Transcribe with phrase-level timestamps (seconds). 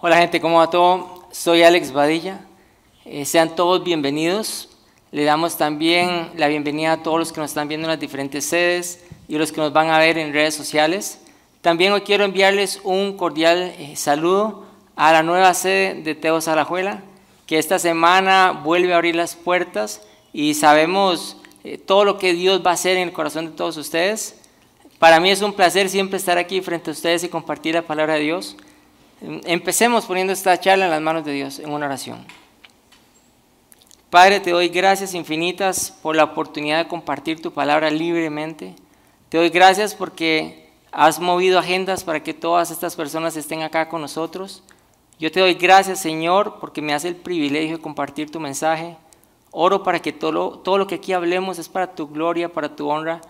[0.00, 1.26] Hola gente, ¿cómo va todo?
[1.32, 2.38] Soy Alex Badilla.
[3.04, 4.68] Eh, sean todos bienvenidos.
[5.10, 8.44] Le damos también la bienvenida a todos los que nos están viendo en las diferentes
[8.44, 11.20] sedes y los que nos van a ver en redes sociales.
[11.62, 17.02] También hoy quiero enviarles un cordial eh, saludo a la nueva sede de Teo Salajuela,
[17.48, 20.00] que esta semana vuelve a abrir las puertas
[20.32, 23.76] y sabemos eh, todo lo que Dios va a hacer en el corazón de todos
[23.76, 24.36] ustedes.
[25.00, 28.14] Para mí es un placer siempre estar aquí frente a ustedes y compartir la palabra
[28.14, 28.56] de Dios.
[29.20, 32.24] Empecemos poniendo esta charla en las manos de Dios en una oración.
[34.10, 38.74] Padre, te doy gracias infinitas por la oportunidad de compartir tu palabra libremente.
[39.28, 44.00] Te doy gracias porque has movido agendas para que todas estas personas estén acá con
[44.00, 44.62] nosotros.
[45.18, 48.96] Yo te doy gracias, Señor, porque me hace el privilegio de compartir tu mensaje.
[49.50, 52.76] Oro para que todo lo, todo lo que aquí hablemos es para tu gloria, para
[52.76, 53.20] tu honra.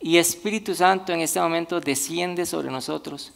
[0.00, 3.32] Y Espíritu Santo en este momento desciende sobre nosotros,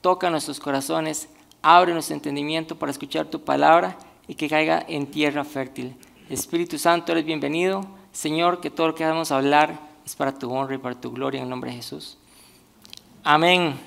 [0.00, 1.28] toca nuestros corazones
[1.70, 5.94] Abre nuestro entendimiento para escuchar tu palabra y que caiga en tierra fértil.
[6.30, 7.86] Espíritu Santo, eres bienvenido.
[8.10, 11.12] Señor, que todo lo que vamos a hablar es para tu honra y para tu
[11.12, 12.16] gloria en el nombre de Jesús.
[13.22, 13.78] Amén.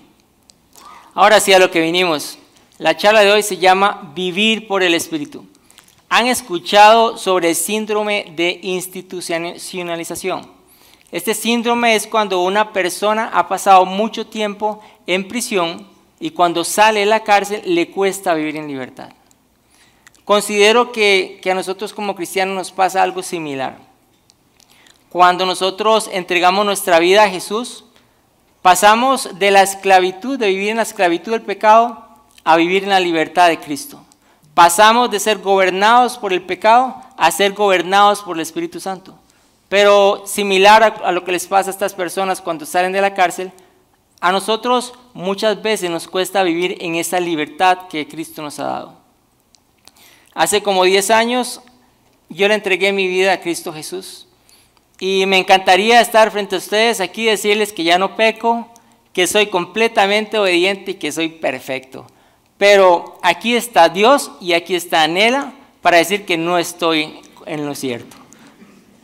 [1.16, 2.38] Ahora sí a lo que vinimos.
[2.78, 5.44] La charla de hoy se llama Vivir por el Espíritu.
[6.08, 10.48] ¿Han escuchado sobre el síndrome de institucionalización?
[11.12, 15.90] Este síndrome es cuando una persona ha pasado mucho tiempo en prisión
[16.22, 19.10] y cuando sale de la cárcel le cuesta vivir en libertad.
[20.24, 23.80] Considero que, a nosotros como cristianos nos pasa algo similar.
[25.10, 27.86] Cuando nosotros entregamos nuestra vida a Jesús,
[28.62, 32.08] pasamos de la esclavitud, de vivir en la esclavitud del pecado,
[32.44, 34.00] a vivir en la libertad de Cristo.
[34.54, 39.16] Pasamos de ser gobernados por el pecado a ser gobernados por el Espíritu Santo.
[39.70, 43.16] Pero similar a, a lo que les pasa a estas personas cuando salen de la
[43.16, 43.52] cárcel,
[44.20, 48.94] a nosotros muchas veces nos cuesta vivir en esa libertad que Cristo nos ha dado.
[50.34, 51.62] Hace como 10 años
[52.30, 54.28] yo le entregué mi vida a Cristo Jesús
[55.00, 58.70] y me encantaría estar frente a ustedes aquí y decirles que ya no peco,
[59.14, 62.06] que soy completamente obediente y que soy perfecto.
[62.58, 67.76] Pero aquí está Dios y aquí está Anela para decir que no estoy en lo
[67.76, 68.16] cierto.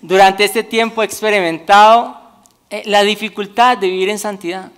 [0.01, 2.21] Durante este tiempo he experimentado
[2.69, 4.71] eh, la dificultad de vivir en santidad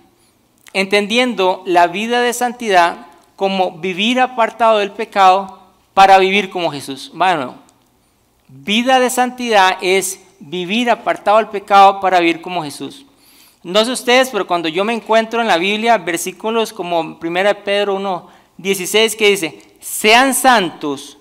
[0.72, 5.58] entendiendo la vida de santidad como vivir apartado del pecado
[5.94, 7.10] para vivir como Jesús.
[7.14, 7.56] Bueno,
[8.48, 13.04] vida de santidad es vivir apartado del pecado para vivir como Jesús.
[13.62, 17.18] No sé ustedes, pero cuando yo me encuentro en la Biblia, versículos como 1
[17.64, 21.18] Pedro 1, 16 que dice, sean santos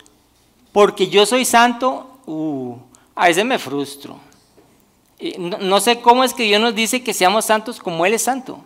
[0.72, 2.78] porque yo soy santo, uh,
[3.16, 4.20] a veces me frustro.
[5.38, 8.22] No, no sé cómo es que Dios nos dice que seamos santos como Él es
[8.22, 8.64] santo.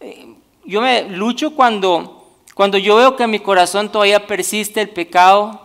[0.00, 0.34] Eh,
[0.64, 5.60] yo me lucho cuando, cuando yo veo que en mi corazón todavía persiste el pecado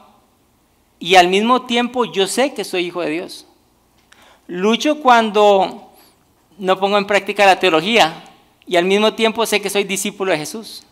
[0.99, 3.47] y al mismo tiempo yo sé que soy hijo de Dios.
[4.47, 5.91] Lucho cuando
[6.57, 8.23] no pongo en práctica la teología
[8.67, 10.83] y al mismo tiempo sé que soy discípulo de Jesús.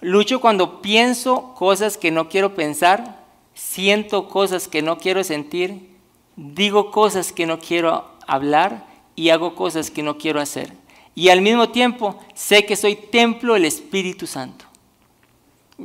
[0.00, 3.22] Lucho cuando pienso cosas que no quiero pensar,
[3.54, 5.90] siento cosas que no quiero sentir,
[6.36, 10.79] digo cosas que no quiero hablar y hago cosas que no quiero hacer
[11.14, 14.64] y al mismo tiempo sé que soy templo del Espíritu Santo.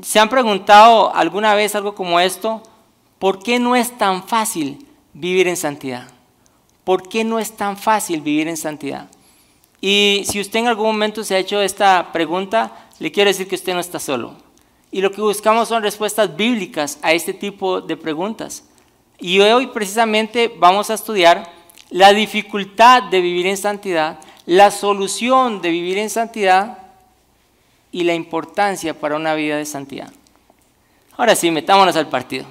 [0.02, 2.62] ¿Se han preguntado alguna vez algo como esto?
[3.20, 6.08] ¿Por qué no es tan fácil vivir en santidad?
[6.84, 9.10] ¿Por qué no es tan fácil vivir en santidad?
[9.82, 13.56] Y si usted en algún momento se ha hecho esta pregunta, le quiero decir que
[13.56, 14.36] usted no está solo.
[14.92, 18.64] Y lo que buscamos son respuestas bíblicas a este tipo de preguntas.
[19.20, 21.52] Y hoy precisamente vamos a estudiar
[21.90, 26.78] la dificultad de vivir en santidad la solución de vivir en santidad
[27.92, 30.12] y la importancia para una vida de santidad.
[31.18, 32.46] Ahora sí, metámonos al partido.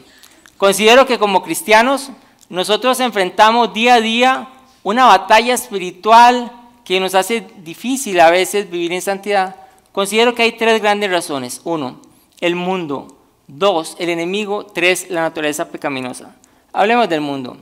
[0.56, 2.10] Considero que como cristianos
[2.48, 4.48] nosotros enfrentamos día a día
[4.82, 6.52] una batalla espiritual
[6.84, 9.56] que nos hace difícil a veces vivir en santidad.
[9.92, 11.60] Considero que hay tres grandes razones.
[11.64, 12.00] Uno,
[12.40, 13.16] el mundo.
[13.46, 14.66] Dos, el enemigo.
[14.66, 16.34] Tres, la naturaleza pecaminosa.
[16.72, 17.56] Hablemos del mundo.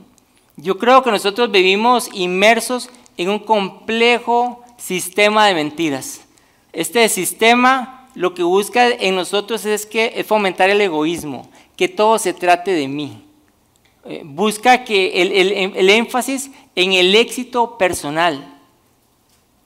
[0.55, 6.21] Yo creo que nosotros vivimos inmersos en un complejo sistema de mentiras.
[6.71, 12.33] Este sistema lo que busca en nosotros es, que, fomentar el egoísmo, que todo se
[12.33, 13.23] trate de mí.
[14.05, 18.59] Eh, busca que el, énfasis en el éxito personal.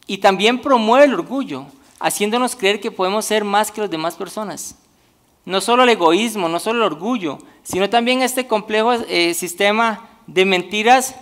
[0.05, 1.65] Y también promueve el orgullo,
[1.99, 4.75] haciéndonos creer que podemos ser más que las demás personas.
[5.43, 10.45] No solo el egoísmo, no solo el orgullo, sino también este complejo eh, sistema de
[10.45, 11.15] mentiras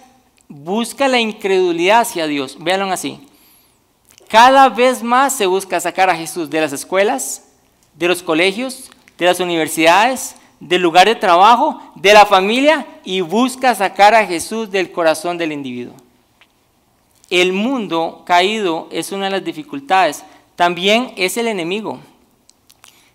[0.47, 2.57] busca la incredulidad hacia Dios.
[2.59, 3.27] Véanlo así.
[4.27, 7.43] Cada vez más se busca sacar a Jesús de las escuelas,
[7.93, 13.75] de los colegios, de las universidades, del lugar de trabajo, de la familia y busca
[13.75, 15.93] sacar a Jesús del corazón del individuo.
[17.29, 20.23] El mundo caído es una de las dificultades.
[20.55, 21.99] También es el enemigo.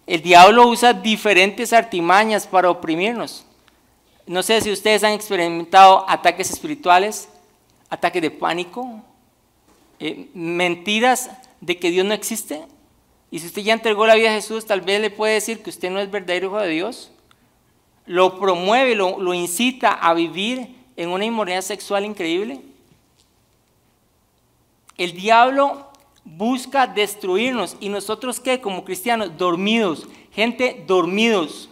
[0.07, 3.45] El diablo usa diferentes artimañas para oprimirnos.
[4.31, 7.29] No sé si ustedes han experimentado ataques espirituales,
[7.89, 9.03] ataques de pánico,
[9.99, 12.63] eh, mentiras de que Dios no existe.
[13.33, 15.71] Y si usted ya entregó la vida a Jesús, tal vez le puede decir que
[15.71, 17.11] usted no es verdadero hijo de Dios.
[18.07, 22.61] Lo promueve, lo, incita a vivir en una inmoralidad sexual increíble.
[24.97, 25.89] El diablo
[26.25, 31.69] busca destruirnos y nosotros qué, como cristianos, dormidos, gente dormidos.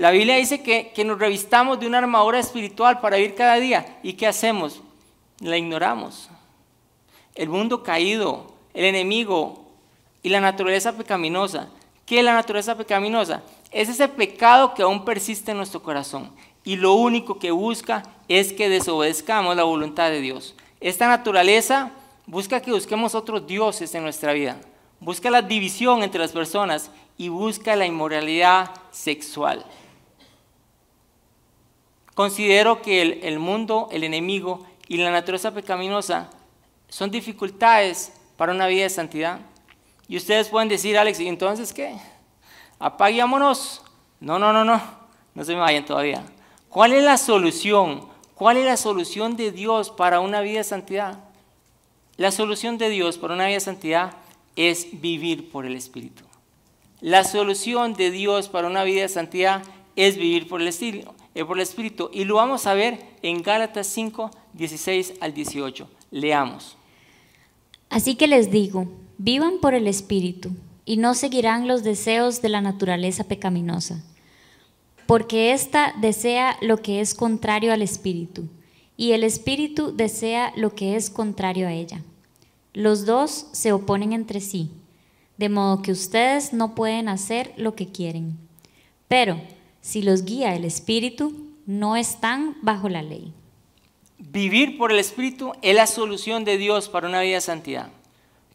[0.00, 3.98] La Biblia dice que, que, nos revistamos de una armadura espiritual para vivir cada día.
[4.02, 4.80] ¿Y qué hacemos?
[5.40, 6.30] La ignoramos.
[7.34, 9.62] El mundo caído, el enemigo
[10.22, 11.68] y la naturaleza pecaminosa.
[12.06, 13.42] ¿Qué es la naturaleza pecaminosa?
[13.70, 16.30] Es ese pecado que aún persiste en nuestro corazón
[16.64, 20.54] y lo único que busca es que desobedezcamos la voluntad de Dios.
[20.80, 21.90] Esta naturaleza
[22.26, 24.56] busca que busquemos otros dioses en nuestra vida,
[24.98, 29.62] busca la división entre las personas y busca la inmoralidad sexual.
[32.14, 36.30] Considero que el, mundo, el enemigo y la naturaleza pecaminosa
[36.88, 39.40] son dificultades para una vida de santidad.
[40.08, 41.96] Y ustedes pueden decir, Alex, ¿y entonces qué?
[42.78, 43.82] Apaguémonos.
[44.18, 44.80] No, no, no, no.
[45.34, 46.24] No se me vayan todavía.
[46.68, 48.08] ¿Cuál es la solución?
[48.34, 51.18] ¿Cuál es la solución de Dios para una vida de santidad?
[52.16, 54.12] La solución de Dios para una vida de santidad
[54.56, 56.24] es vivir por el Espíritu.
[57.00, 59.62] La solución de Dios para una vida de santidad
[59.96, 61.12] es vivir por el Espíritu.
[61.34, 62.10] Eh, por el Espíritu.
[62.12, 65.88] Y lo vamos a ver en Gálatas 5, 16 al 18.
[66.10, 66.76] Leamos.
[67.88, 68.88] Así que les digo,
[69.18, 70.50] vivan por el Espíritu
[70.84, 74.02] y no seguirán los deseos de la naturaleza pecaminosa,
[75.06, 78.48] porque ésta desea lo que es contrario al Espíritu,
[78.96, 82.02] y el Espíritu desea lo que es contrario a ella.
[82.72, 84.70] Los dos se oponen entre sí,
[85.36, 88.38] de modo que ustedes no pueden hacer lo que quieren.
[89.08, 89.40] Pero
[89.80, 93.32] si los guía el Espíritu, no están bajo la ley.
[94.18, 97.88] Vivir por el Espíritu es la solución de Dios para una vida de santidad.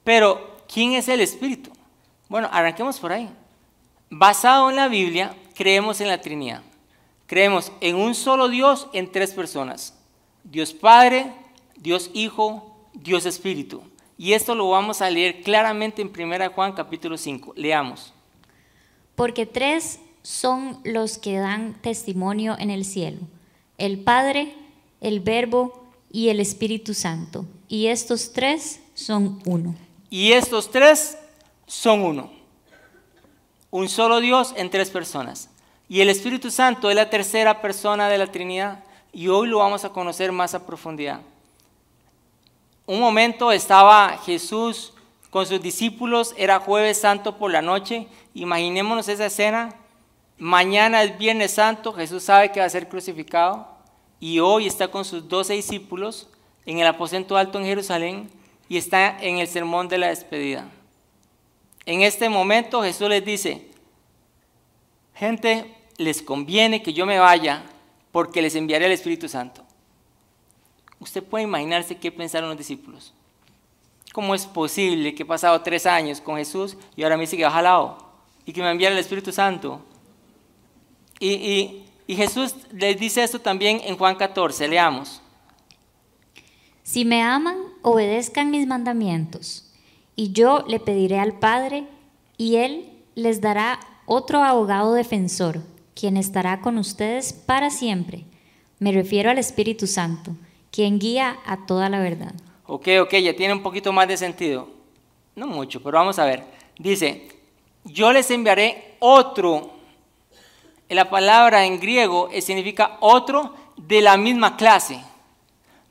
[0.04, 1.72] Pero, ¿quién es el Espíritu?
[2.30, 3.30] Bueno, arranquemos por ahí.
[4.10, 6.62] Basado en la Biblia, creemos en la Trinidad.
[7.26, 9.98] Creemos en un solo Dios en tres personas.
[10.44, 11.34] Dios Padre,
[11.76, 13.82] Dios Hijo, Dios Espíritu.
[14.18, 17.54] Y esto lo vamos a leer claramente en 1 Juan capítulo 5.
[17.56, 18.14] Leamos.
[19.16, 23.20] Porque tres son los que dan testimonio en el cielo,
[23.78, 24.56] el Padre,
[25.00, 27.46] el Verbo y el Espíritu Santo.
[27.68, 29.76] Y estos tres son uno.
[30.10, 31.20] Y estos tres
[31.68, 32.32] son uno.
[33.70, 35.50] Un solo Dios en tres personas.
[35.88, 38.84] Y el Espíritu Santo es la tercera persona de la Trinidad.
[39.14, 41.22] Y hoy lo vamos a conocer más a profundidad.
[42.88, 44.92] Un momento estaba Jesús
[45.30, 48.08] con sus discípulos, era jueves santo por la noche.
[48.34, 49.76] Imaginémonos esa escena
[50.38, 53.68] Mañana es Viernes Santo, Jesús sabe que va a ser crucificado
[54.20, 56.28] y hoy está con sus doce discípulos
[56.66, 58.30] en el aposento alto en Jerusalén
[58.68, 60.70] y está en el sermón de la despedida.
[61.86, 63.70] En este momento Jesús les dice,
[65.14, 67.64] gente, les conviene que yo me vaya
[68.12, 69.64] porque les enviaré el Espíritu Santo.
[71.00, 73.14] Usted puede imaginarse qué pensaron los discípulos.
[74.12, 77.44] ¿Cómo es posible que he pasado tres años con Jesús y ahora me dice que
[77.44, 77.98] va jalado
[78.46, 79.82] y que me enviara el Espíritu Santo?
[81.20, 85.22] Y, Jesús les dice esto también en Juan 14, leamos.
[86.84, 89.74] Si me aman, obedezcan mis mandamientos,
[90.16, 91.86] y yo le pediré al Padre,
[92.38, 95.62] y Él les dará otro abogado defensor,
[95.96, 98.26] quien estará con ustedes para siempre.
[98.78, 100.36] Me refiero al Espíritu Santo,
[100.70, 102.36] quien guía a toda la verdad.
[102.68, 104.68] Ok, ok, ya tiene un poquito más de sentido.
[105.36, 106.44] No mucho, pero vamos a ver.
[106.78, 107.30] Dice,
[107.84, 109.75] yo les enviaré otro
[110.90, 115.00] la palabra en griego significa otro de la misma clase.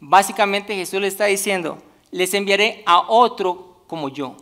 [0.00, 1.78] Básicamente Jesús le está diciendo,
[2.10, 4.36] les enviaré a otro como yo.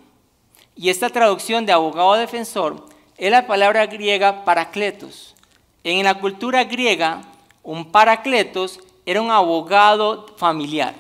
[0.75, 5.35] Y esta traducción de abogado defensor es la palabra griega paracletos.
[5.85, 7.23] En la cultura griega,
[7.63, 10.95] un paracletos era un abogado familiar.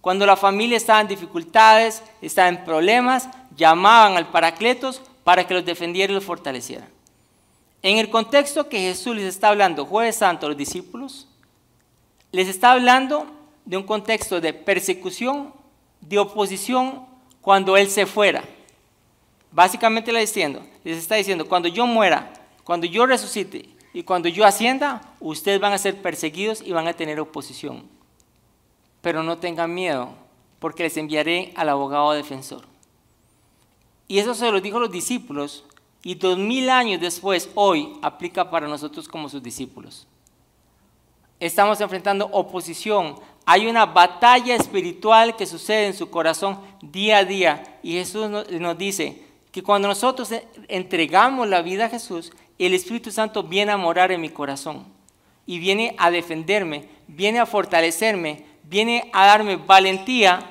[0.00, 5.64] Cuando la familia estaba en dificultades, estaba en problemas, llamaban al paracletos para que los
[5.64, 6.88] defendiera y los fortaleciera.
[7.82, 11.26] En el contexto que Jesús les está hablando jueves santo a los discípulos,
[12.30, 13.26] les está hablando
[13.64, 15.52] de un contexto de persecución,
[16.00, 17.06] de oposición
[17.40, 18.44] cuando Él se fuera.
[19.50, 22.32] Básicamente les, diciendo, les está diciendo, cuando yo muera,
[22.64, 26.94] cuando yo resucite y cuando yo ascienda, ustedes van a ser perseguidos y van a
[26.94, 27.82] tener oposición.
[29.00, 30.10] Pero no tengan miedo,
[30.60, 32.64] porque les enviaré al abogado defensor.
[34.06, 35.64] Y eso se lo dijo a los discípulos,
[36.04, 40.06] y dos mil años después, hoy, aplica para nosotros como sus discípulos.
[41.38, 43.16] Estamos enfrentando oposición.
[43.44, 47.78] Hay una batalla espiritual que sucede en su corazón día a día.
[47.82, 50.30] Y Jesús nos dice que cuando nosotros
[50.68, 54.86] entregamos la vida a Jesús, el Espíritu Santo viene a morar en mi corazón.
[55.46, 60.48] Y viene a defenderme, viene a fortalecerme, viene a darme valentía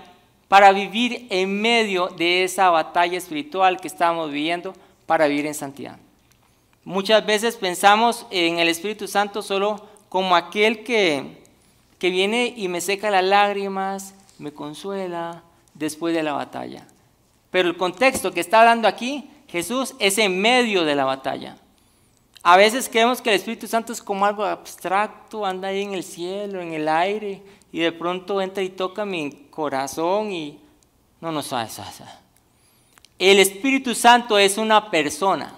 [0.49, 4.73] para vivir en medio de esa batalla espiritual que estamos viviendo
[5.11, 5.97] para vivir en santidad.
[6.85, 11.43] Muchas veces pensamos en el Espíritu Santo solo como aquel que,
[11.99, 16.87] que viene y me seca las lágrimas, me consuela después de la batalla.
[17.49, 21.57] Pero el contexto que está hablando aquí, Jesús es en medio de la batalla.
[22.41, 26.05] A veces creemos que el Espíritu Santo es como algo abstracto, anda ahí en el
[26.05, 30.61] cielo, en el aire, y de pronto entra y toca mi corazón y
[31.19, 31.81] no nos hace.
[33.21, 35.53] El Espíritu Santo es una persona.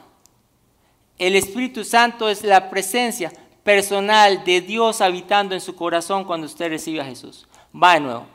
[1.17, 3.31] El Espíritu Santo es la presencia
[3.63, 7.47] personal de Dios habitando en su corazón cuando usted recibe a Jesús.
[7.73, 8.25] Va de nuevo.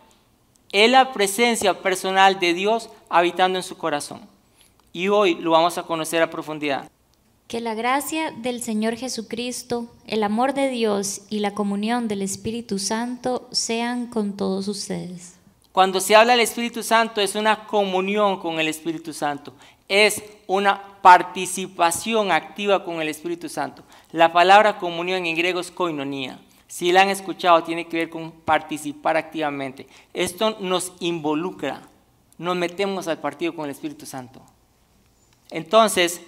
[0.73, 4.23] Es la presencia personal de Dios habitando en su corazón.
[4.95, 6.91] Y hoy lo vamos a conocer a profundidad.
[7.49, 12.79] Que la gracia del Señor Jesucristo, el amor de Dios y la comunión del Espíritu
[12.79, 15.38] Santo sean con todos ustedes.
[15.73, 19.55] Cuando se habla del Espíritu Santo es una comunión con el Espíritu Santo,
[19.89, 23.83] es una participación activa con el Espíritu Santo.
[24.13, 26.39] La palabra comunión en griego es koinonia.
[26.67, 29.87] Si la han escuchado, tiene que ver con participar activamente.
[30.13, 31.81] Esto nos involucra,
[32.37, 34.43] nos metemos al partido con el Espíritu Santo.
[35.51, 36.21] Entonces,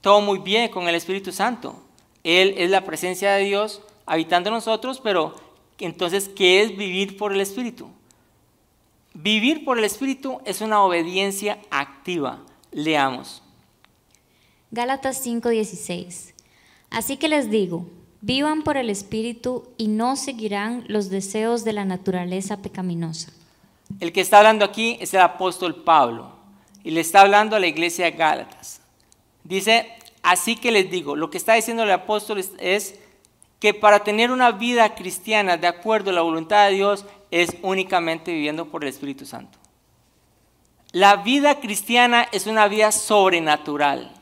[0.00, 1.76] todo muy bien con el Espíritu Santo.
[2.24, 5.34] Él es la presencia de Dios habitando en nosotros, pero
[5.78, 7.88] entonces, ¿qué es vivir por el Espíritu?
[9.14, 12.44] Vivir por el Espíritu es una obediencia activa.
[12.70, 13.42] Leamos.
[14.70, 16.32] Gálatas 5:16.
[16.90, 17.86] Así que les digo,
[18.22, 23.32] vivan por el Espíritu y no seguirán los deseos de la naturaleza pecaminosa.
[24.00, 26.32] El que está hablando aquí es el apóstol Pablo
[26.84, 28.80] y le está hablando a la iglesia de Gálatas.
[29.44, 29.88] Dice,
[30.22, 32.98] así que les digo, lo que está diciendo el apóstol es,
[33.62, 38.32] que para tener una vida cristiana de acuerdo a la voluntad de Dios es únicamente
[38.32, 39.56] viviendo por el Espíritu Santo.
[40.90, 44.12] La vida cristiana es una vida sobrenatural.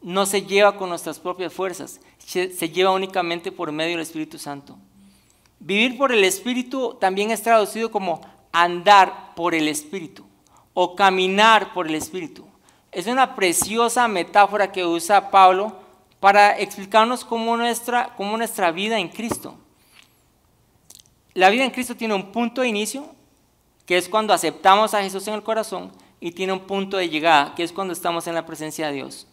[0.00, 4.76] No se lleva con nuestras propias fuerzas, se lleva únicamente por medio del Espíritu Santo.
[5.60, 8.20] Vivir por el Espíritu también es traducido como
[8.50, 10.26] andar por el Espíritu
[10.74, 12.44] o caminar por el Espíritu.
[12.90, 15.81] Es una preciosa metáfora que usa Pablo
[16.22, 19.58] para explicarnos cómo nuestra, cómo nuestra vida en Cristo.
[21.34, 23.12] La vida en Cristo tiene un punto de inicio,
[23.86, 27.56] que es cuando aceptamos a Jesús en el corazón, y tiene un punto de llegada,
[27.56, 29.26] que es cuando estamos en la presencia de Dios.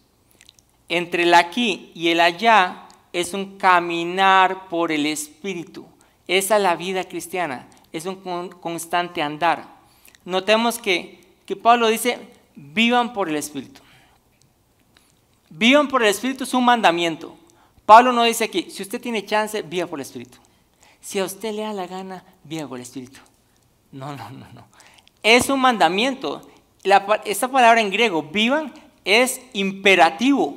[0.88, 5.86] Entre el aquí y el allá es un caminar por el Espíritu.
[6.26, 8.16] Esa es la vida cristiana, es un
[8.48, 9.76] constante andar.
[10.24, 12.18] Notemos que, que Pablo dice,
[12.56, 13.80] vivan por el Espíritu.
[15.50, 17.36] Vivan por el Espíritu es un mandamiento.
[17.84, 20.38] Pablo no dice aquí, si usted tiene chance, viva por el Espíritu.
[21.00, 23.20] Si a usted le da la gana, viva por el Espíritu.
[23.90, 24.66] No, no, no, no.
[25.22, 26.48] Es un mandamiento.
[27.24, 28.72] esta palabra en griego, vivan,
[29.04, 30.56] es imperativo.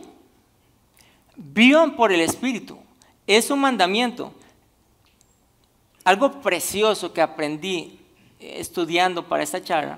[1.36, 2.78] Vivan por el Espíritu.
[3.26, 4.32] Es un mandamiento.
[6.04, 8.00] Algo precioso que aprendí
[8.40, 9.98] estudiando para esta charla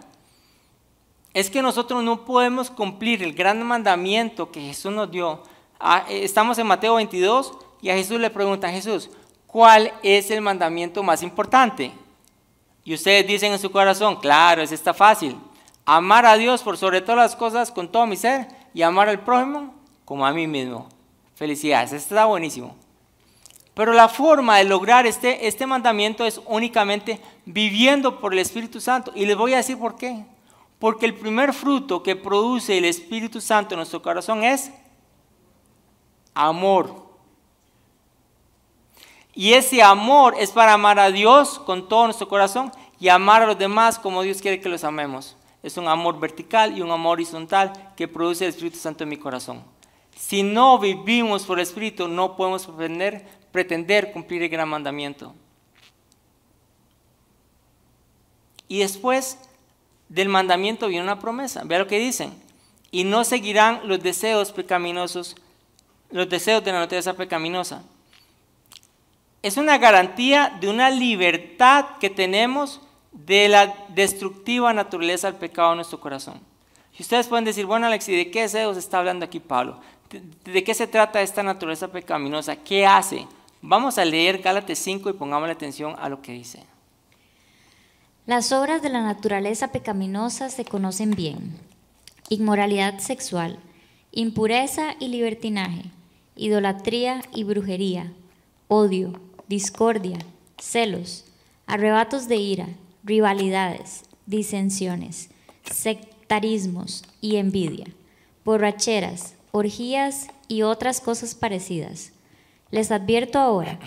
[1.35, 5.43] es que nosotros no podemos cumplir el gran mandamiento que Jesús nos dio.
[5.77, 7.51] Ah, eh, estamos en Mateo 22
[7.81, 9.09] y a Jesús le preguntan, Jesús,
[9.45, 11.91] ¿cuál es el mandamiento más importante?
[12.85, 15.35] Y ustedes dicen en su corazón, claro, es está fácil.
[15.83, 19.19] Amar a Dios por sobre todas las cosas con todo mi ser y amar al
[19.19, 19.75] prójimo
[20.05, 20.87] como a mí mismo.
[21.35, 22.77] Felicidades, esto está buenísimo.
[23.73, 29.11] Pero la forma de lograr este, este mandamiento es únicamente viviendo por el Espíritu Santo.
[29.13, 30.23] Y les voy a decir por qué.
[30.85, 34.71] Porque el primer fruto que produce el Espíritu Santo en nuestro corazón es
[36.35, 37.07] amor.
[39.33, 43.47] Y ese amor es para amar a Dios con todo nuestro corazón y amar a
[43.47, 45.35] los demás como Dios quiere que los amemos.
[45.63, 49.17] Es un amor vertical y un amor horizontal que produce el Espíritu Santo en mi
[49.17, 49.63] corazón.
[50.15, 55.33] Si no vivimos por el Espíritu, no podemos pretender, pretender cumplir el gran mandamiento.
[58.67, 59.39] Y después
[60.09, 61.63] del mandamiento viene una promesa.
[61.65, 62.33] Vea lo que dicen.
[62.91, 65.35] Y no seguirán los deseos pecaminosos,
[66.11, 67.83] los deseos de la naturaleza pecaminosa.
[69.41, 72.81] Es una garantía de una libertad que tenemos
[73.11, 76.39] de la destructiva naturaleza del pecado en nuestro corazón.
[76.97, 79.79] Y ustedes pueden decir, bueno Alex, ¿y de qué deseos está hablando aquí Pablo?
[80.45, 82.55] ¿De, qué se trata esta naturaleza pecaminosa?
[82.55, 83.27] ¿Qué hace?
[83.61, 86.63] Vamos a leer Gálatas 5 y pongamos la atención a lo que dice.
[88.25, 91.59] Las obras de la naturaleza pecaminosa se conocen bien.
[92.29, 93.59] Inmoralidad sexual,
[94.11, 95.91] impureza y libertinaje,
[96.35, 98.11] idolatría y brujería,
[98.67, 99.13] odio,
[99.47, 100.17] discordia,
[100.57, 101.25] celos,
[101.67, 102.67] arrebatos de ira,
[103.03, 105.29] rivalidades, disensiones,
[105.61, 107.85] sectarismos y envidia,
[108.43, 112.11] borracheras, orgías y otras cosas parecidas.
[112.71, 113.77] Les advierto ahora,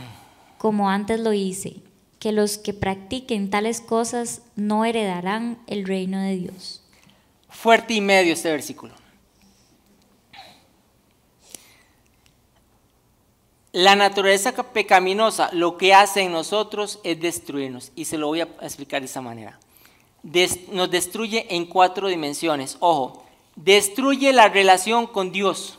[0.58, 1.82] como antes lo hice,
[2.18, 6.82] que los que practiquen tales cosas no heredarán el reino de Dios.
[7.48, 8.94] Fuerte y medio este versículo.
[13.72, 18.48] La naturaleza pecaminosa lo que hace en nosotros es destruirnos y se lo voy a
[18.62, 19.58] explicar de esa manera.
[20.72, 22.76] nos destruye en cuatro dimensiones.
[22.80, 23.24] Ojo,
[23.56, 25.78] destruye la relación con Dios.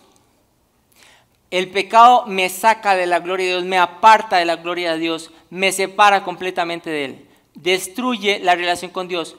[1.51, 4.99] El pecado me saca de la gloria de Dios, me aparta de la gloria de
[4.99, 7.27] Dios, me separa completamente de Él.
[7.55, 9.35] Destruye la relación con Dios.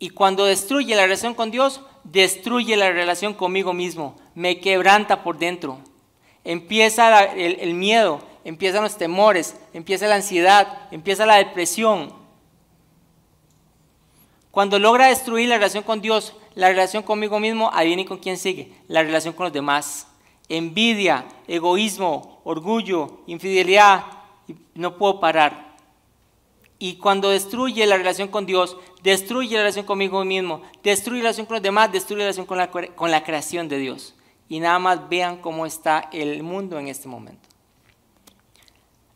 [0.00, 5.38] Y cuando destruye la relación con Dios, destruye la relación conmigo mismo, me quebranta por
[5.38, 5.78] dentro.
[6.42, 12.12] Empieza el, miedo, empiezan los temores, empieza la ansiedad, empieza la depresión.
[14.50, 18.36] Cuando logra destruir la relación con Dios, la relación conmigo mismo, ahí viene con quién
[18.36, 20.08] sigue, la relación con los demás
[20.52, 24.04] envidia, egoísmo, orgullo, infidelidad,
[24.74, 25.72] no puedo parar.
[26.78, 31.46] Y cuando destruye la relación con Dios, destruye la relación conmigo mismo, destruye la relación
[31.46, 34.14] con los demás, destruye la relación con la, con la creación de Dios.
[34.48, 37.48] Y nada más vean cómo está el mundo en este momento.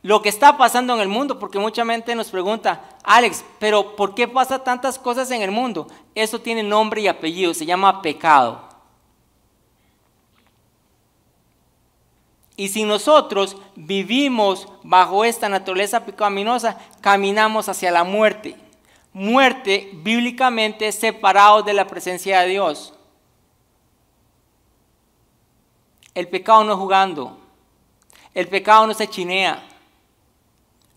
[0.01, 4.15] Lo que está pasando en el mundo, porque mucha gente nos pregunta, Alex, pero ¿por
[4.15, 5.89] qué pasa tantas cosas en el mundo?
[6.15, 8.66] Eso tiene nombre y apellido, se llama pecado.
[12.57, 18.57] Y si nosotros vivimos bajo esta naturaleza pecaminosa, caminamos hacia la muerte.
[19.13, 22.95] Muerte bíblicamente separados de la presencia de Dios.
[26.15, 27.39] El pecado no es jugando.
[28.33, 29.63] El pecado no se chinea.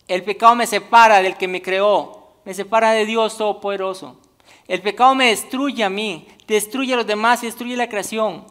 [0.07, 2.29] El pecado me separa del que me creó.
[2.45, 4.17] Me separa de Dios Todopoderoso.
[4.65, 8.45] El pecado me destruye a mí, destruye a los demás y destruye la creación.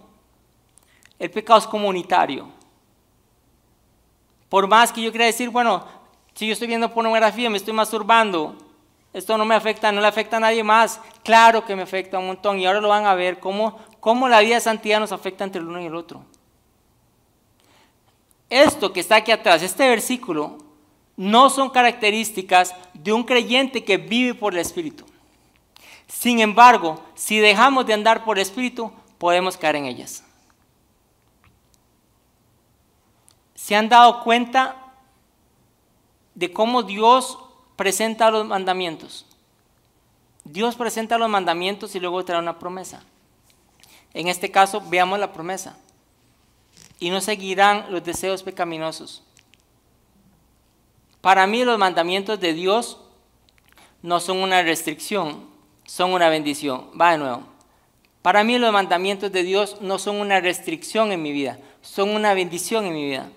[1.18, 2.57] El pecado es comunitario.
[4.48, 5.84] Por más que yo quiera decir, bueno,
[6.34, 8.56] si yo estoy viendo pornografía, me estoy masturbando,
[9.12, 11.00] esto no me afecta, no le afecta a nadie más.
[11.24, 14.40] Claro que me afecta un montón y ahora lo van a ver cómo, cómo la
[14.40, 16.22] vida de santidad nos afecta entre el uno y el otro.
[18.50, 20.58] Esto que está aquí atrás, este versículo,
[21.16, 25.04] no son características de un creyente que vive por el Espíritu.
[26.06, 30.24] Sin embargo, si dejamos de andar por el Espíritu, podemos caer en ellas.
[33.68, 34.76] ¿Se han dado cuenta
[36.34, 37.38] de cómo Dios
[37.76, 39.26] presenta los mandamientos?
[40.42, 43.02] Dios presenta los mandamientos y luego trae una promesa.
[44.14, 45.76] En este caso, veamos la promesa.
[46.98, 49.22] Y no seguirán los deseos pecaminosos.
[51.20, 52.98] Para mí los mandamientos de Dios
[54.00, 55.44] no son una restricción,
[55.84, 56.88] son una bendición.
[56.98, 57.42] Va de nuevo.
[58.22, 62.32] Para mí los mandamientos de Dios no son una restricción en mi vida, son una
[62.32, 63.30] bendición en mi vida.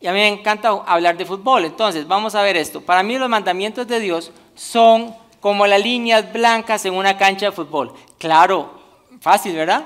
[0.00, 1.64] Y a mí me encanta hablar de fútbol.
[1.64, 2.80] Entonces, vamos a ver esto.
[2.80, 7.52] Para mí los mandamientos de Dios son como las líneas blancas en una cancha de
[7.52, 7.92] fútbol.
[8.18, 8.80] Claro,
[9.20, 9.84] fácil, ¿verdad?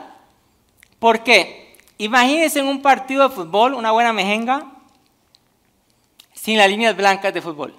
[0.98, 1.76] ¿Por qué?
[1.98, 4.66] Imagínense en un partido de fútbol, una buena mejenga,
[6.34, 7.74] sin las líneas blancas de fútbol.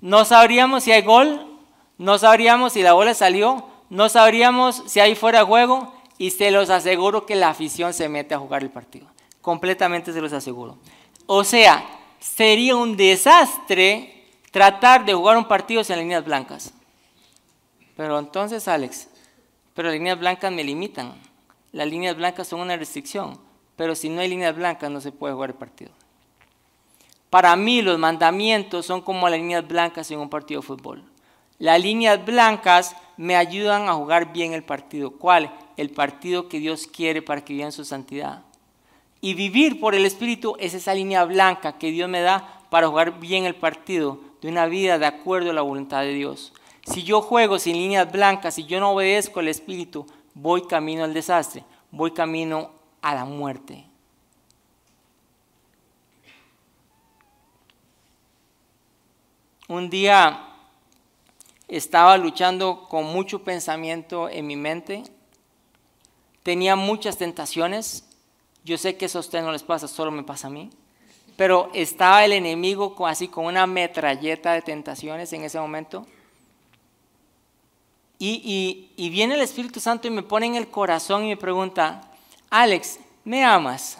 [0.00, 1.58] No sabríamos si hay gol,
[1.98, 6.50] no sabríamos si la bola salió, no sabríamos si hay fuera de juego y se
[6.50, 9.13] los aseguro que la afición se mete a jugar el partido
[9.44, 10.78] completamente se los aseguro.
[11.26, 11.84] O sea,
[12.18, 16.72] sería un desastre tratar de jugar un partido sin líneas blancas.
[17.94, 19.06] Pero entonces, Alex,
[19.74, 21.12] pero las líneas blancas me limitan.
[21.72, 23.38] Las líneas blancas son una restricción,
[23.76, 25.90] pero si no hay líneas blancas no se puede jugar el partido.
[27.28, 31.04] Para mí los mandamientos son como las líneas blancas en un partido de fútbol.
[31.58, 35.10] Las líneas blancas me ayudan a jugar bien el partido.
[35.10, 35.54] ¿Cuál?
[35.76, 38.42] El partido que Dios quiere para que viva en su santidad.
[39.24, 43.20] Y vivir por el Espíritu es esa línea blanca que Dios me da para jugar
[43.20, 46.52] bien el partido de una vida de acuerdo a la voluntad de Dios.
[46.82, 51.14] Si yo juego sin líneas blancas, si yo no obedezco al Espíritu, voy camino al
[51.14, 53.86] desastre, voy camino a la muerte.
[59.68, 60.50] Un día
[61.66, 65.02] estaba luchando con mucho pensamiento en mi mente,
[66.42, 68.06] tenía muchas tentaciones,
[68.64, 70.70] yo sé que eso a ustedes no les pasa, solo me pasa a mí,
[71.36, 76.06] pero estaba el enemigo así con una metralleta de tentaciones en ese momento.
[78.18, 82.00] Y, viene el Espíritu Santo y me pone en el corazón y me pregunta,
[82.48, 83.98] Alex, ¿me amas?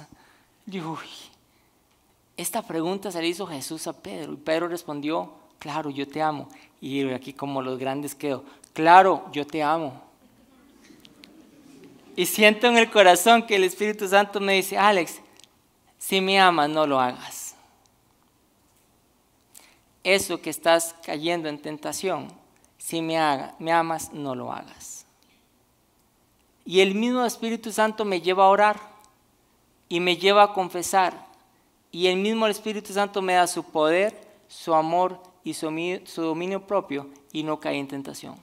[0.64, 0.96] Yo,
[2.37, 6.48] esta pregunta se le hizo Jesús a Pedro y Pedro respondió, claro, yo te amo.
[6.81, 10.03] Y aquí como los grandes quedo, claro, yo te amo.
[12.16, 15.20] Y siento en el corazón que el Espíritu Santo me dice, Alex,
[15.98, 17.57] si me amas, no lo hagas.
[20.05, 22.29] Eso que estás cayendo en tentación,
[22.79, 23.16] si me,
[23.59, 25.07] me amas, no lo hagas.
[26.64, 28.81] Y el mismo Espíritu Santo me lleva a orar
[29.88, 31.27] y me lleva a confesar.
[31.90, 35.68] Y el mismo Espíritu Santo me da su poder, su amor y su,
[36.05, 38.37] su dominio propio y no cae en tentación.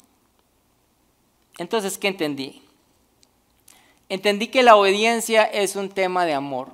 [1.57, 2.63] Entonces, ¿qué entendí?
[4.11, 6.67] Entendí que la obediencia es un tema de amor.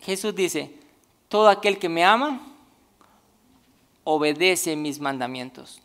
[0.00, 0.72] Jesús dice,
[1.28, 2.40] todo aquel que me ama,
[4.04, 5.82] obedece mis mandamientos.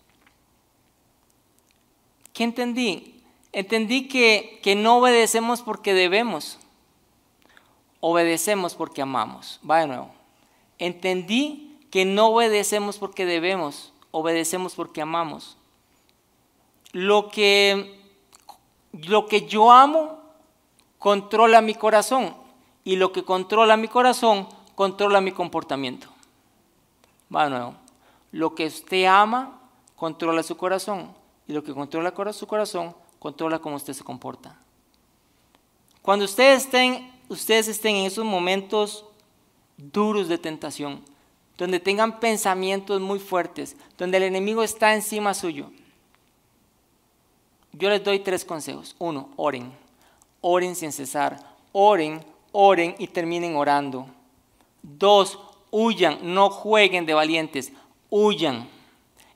[2.32, 3.22] ¿Qué entendí?
[3.52, 6.58] Entendí que, que no obedecemos porque debemos,
[8.00, 9.60] obedecemos porque amamos.
[9.70, 10.10] Va de nuevo.
[10.80, 15.58] Entendí que no obedecemos porque debemos, obedecemos porque amamos.
[16.94, 18.00] Lo que,
[18.94, 20.23] lo que yo amo
[21.04, 22.34] controla mi corazón
[22.86, 26.08] y lo que controla mi corazón controla mi comportamiento.
[27.28, 27.76] Bueno,
[28.32, 29.60] lo que usted ama
[29.98, 31.14] controla su corazón
[31.46, 34.58] y lo que controla su corazón controla cómo usted se comporta.
[36.02, 39.04] Cuando ustedes estén, ustedes estén en esos momentos
[39.76, 41.04] duros de tentación,
[41.58, 45.70] donde tengan pensamientos muy fuertes, donde el enemigo está encima suyo,
[47.74, 48.96] yo les doy tres consejos.
[49.00, 49.83] Uno, oren
[50.44, 51.40] oren sin cesar,
[51.72, 54.06] oren, oren y terminen orando.
[54.82, 55.40] Dos,
[55.72, 57.72] huyan, no jueguen de valientes,
[58.10, 58.70] huyan.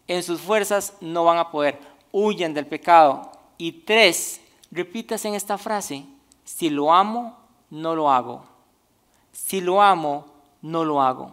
[0.07, 1.79] En sus fuerzas no van a poder,
[2.11, 3.31] huyan del pecado.
[3.57, 6.05] Y tres, repitas en esta frase,
[6.43, 7.37] si lo amo,
[7.69, 8.43] no lo hago.
[9.31, 10.25] Si lo amo,
[10.61, 11.31] no lo hago.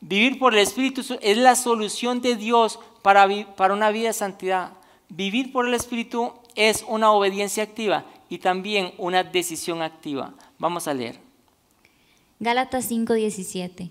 [0.00, 4.72] Vivir por el Espíritu es la solución de Dios para, para una vida de santidad.
[5.08, 10.32] Vivir por el Espíritu es una obediencia activa y también una decisión activa.
[10.58, 11.18] Vamos a leer.
[12.40, 13.90] Gálatas 5:17.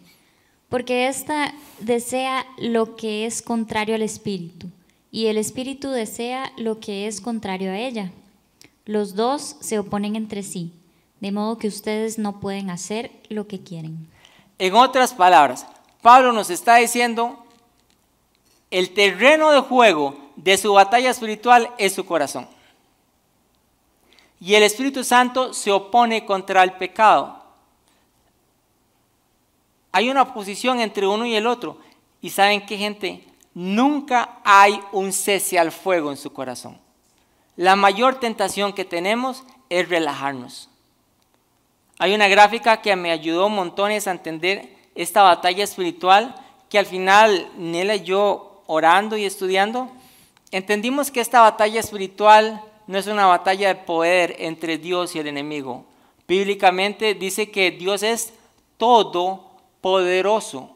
[0.68, 4.68] Porque ésta desea lo que es contrario al espíritu,
[5.12, 8.12] y el espíritu desea lo que es contrario a ella.
[8.86, 10.74] Los dos se oponen entre sí,
[11.20, 14.08] de modo que ustedes no pueden hacer lo que quieren.
[14.58, 15.68] En otras palabras,
[16.02, 17.46] Pablo nos está diciendo,
[18.72, 22.48] el terreno de juego de su batalla espiritual es su corazón.
[24.42, 27.44] Y el Espíritu Santo se opone contra el pecado.
[29.92, 31.78] Hay una oposición entre uno y el otro.
[32.22, 33.24] Y saben qué gente,
[33.54, 36.80] nunca hay un cese al fuego en su corazón.
[37.56, 40.70] La mayor tentación que tenemos es relajarnos.
[42.00, 46.34] Hay una gráfica que me ayudó montones a entender esta batalla espiritual
[46.68, 49.92] que al final Nela y yo orando y estudiando,
[50.50, 55.28] entendimos que esta batalla espiritual no es una batalla de poder entre Dios y el
[55.28, 55.86] enemigo.
[56.28, 58.34] Bíblicamente dice que Dios es
[58.78, 60.76] todopoderoso.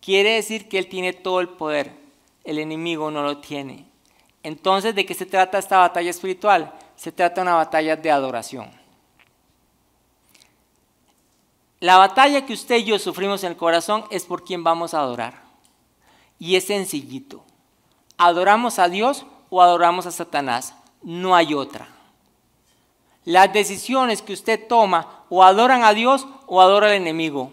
[0.00, 1.92] Quiere decir que Él tiene todo el poder.
[2.44, 3.86] El enemigo no lo tiene.
[4.42, 6.72] Entonces, ¿de qué se trata esta batalla espiritual?
[6.94, 8.70] Se trata de una batalla de adoración.
[11.80, 15.00] La batalla que usted y yo sufrimos en el corazón es por quien vamos a
[15.00, 15.42] adorar.
[16.38, 17.44] Y es sencillito.
[18.16, 20.74] ¿Adoramos a Dios o adoramos a Satanás?
[21.06, 21.86] No hay otra.
[23.24, 27.52] Las decisiones que usted toma o adoran a Dios o adoran al enemigo.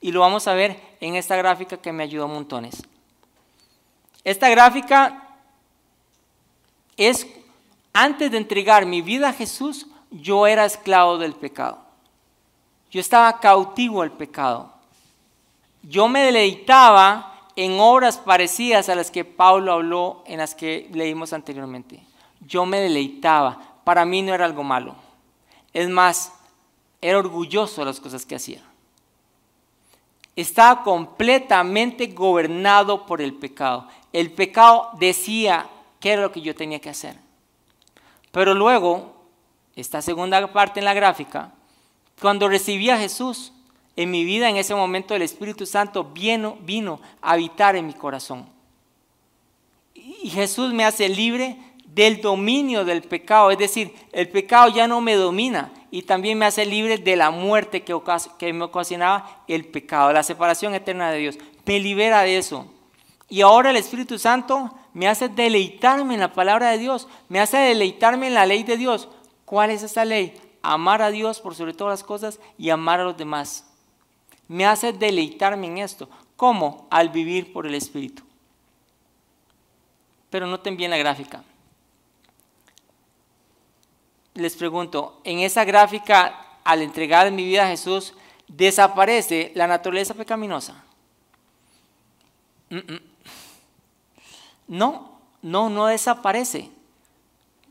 [0.00, 2.82] Y lo vamos a ver en esta gráfica que me ayudó montones.
[4.22, 5.36] Esta gráfica
[6.96, 7.26] es,
[7.92, 11.78] antes de entregar mi vida a Jesús, yo era esclavo del pecado.
[12.88, 14.72] Yo estaba cautivo al pecado.
[15.82, 21.32] Yo me deleitaba en obras parecidas a las que Pablo habló, en las que leímos
[21.32, 22.13] anteriormente
[22.46, 23.80] yo me deleitaba.
[23.84, 24.96] Para mí no era algo malo.
[25.72, 26.32] Es más,
[27.00, 28.62] era orgulloso de las cosas que hacía.
[30.36, 33.88] Estaba completamente gobernado por el pecado.
[34.12, 35.68] El pecado decía
[36.00, 37.16] qué era lo que yo tenía que hacer.
[38.32, 39.14] Pero luego,
[39.76, 41.52] esta segunda parte en la gráfica,
[42.20, 43.52] cuando recibí a Jesús
[43.96, 47.94] en mi vida, en ese momento el Espíritu Santo vino, vino a habitar en mi
[47.94, 48.48] corazón.
[49.94, 51.58] Y Jesús me hace libre
[51.94, 56.46] del dominio del pecado, es decir, el pecado ya no me domina y también me
[56.46, 61.38] hace libre de la muerte que, me ocasionaba el pecado, la separación eterna de Dios.
[61.64, 62.66] Me libera de eso.
[63.28, 67.58] Y ahora el Espíritu Santo me hace deleitarme en la palabra de Dios, me hace
[67.58, 69.08] deleitarme en la ley de Dios.
[69.44, 70.34] ¿Cuál es esa ley?
[70.62, 73.70] Amar a Dios por sobre todas las cosas y amar a los demás.
[74.48, 76.08] Me hace deleitarme en esto.
[76.36, 76.88] ¿Cómo?
[76.90, 78.24] Al vivir por el Espíritu.
[80.30, 81.44] Pero noten bien la gráfica
[84.34, 88.14] les pregunto, en esa gráfica, al entregar mi vida a Jesús,
[88.48, 90.82] ¿desaparece la naturaleza pecaminosa?
[94.66, 96.70] No, no, no desaparece.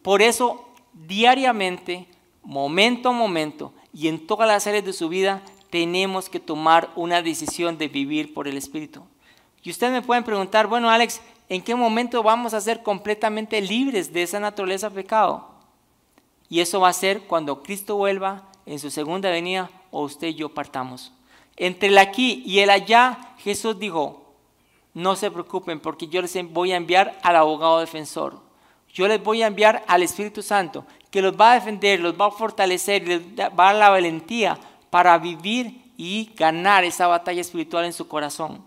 [0.01, 2.07] Por eso, diariamente,
[2.43, 7.21] momento a momento y en todas las áreas de su vida, tenemos que tomar una
[7.21, 9.01] decisión de vivir por el Espíritu.
[9.63, 14.13] Y ustedes me pueden preguntar, bueno, Alex, ¿en qué momento vamos a ser completamente libres
[14.13, 15.52] de esa naturaleza pecado?
[16.53, 20.35] Y eso va a ser cuando Cristo vuelva en su segunda venida o usted y
[20.35, 21.11] yo partamos.
[21.57, 24.35] Entre el aquí y el allá, Jesús dijo,
[24.93, 28.39] no se preocupen porque yo les voy a enviar al abogado defensor.
[28.93, 32.27] Yo les voy a enviar al Espíritu Santo que los va a defender, los va
[32.27, 34.59] a fortalecer, les va a dar la valentía
[34.91, 38.63] para vivir y ganar esa batalla espiritual en su corazón.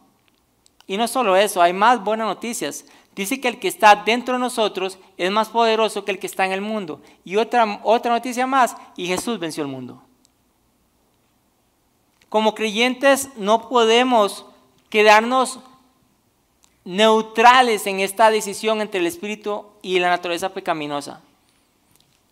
[0.88, 2.84] Y no solo eso, hay más buenas noticias.
[3.16, 6.44] Dice que el que está dentro de nosotros es más poderoso que el que está
[6.44, 7.00] en el mundo.
[7.24, 10.02] Y otra, otra noticia más, y Jesús venció el mundo.
[12.28, 14.44] Como creyentes no podemos
[14.90, 15.60] quedarnos
[16.84, 21.22] neutrales en esta decisión entre el espíritu y la naturaleza pecaminosa.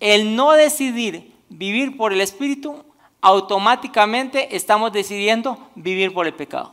[0.01, 2.85] El no decidir vivir por el espíritu,
[3.23, 6.73] automáticamente estamos decidiendo vivir por el pecado.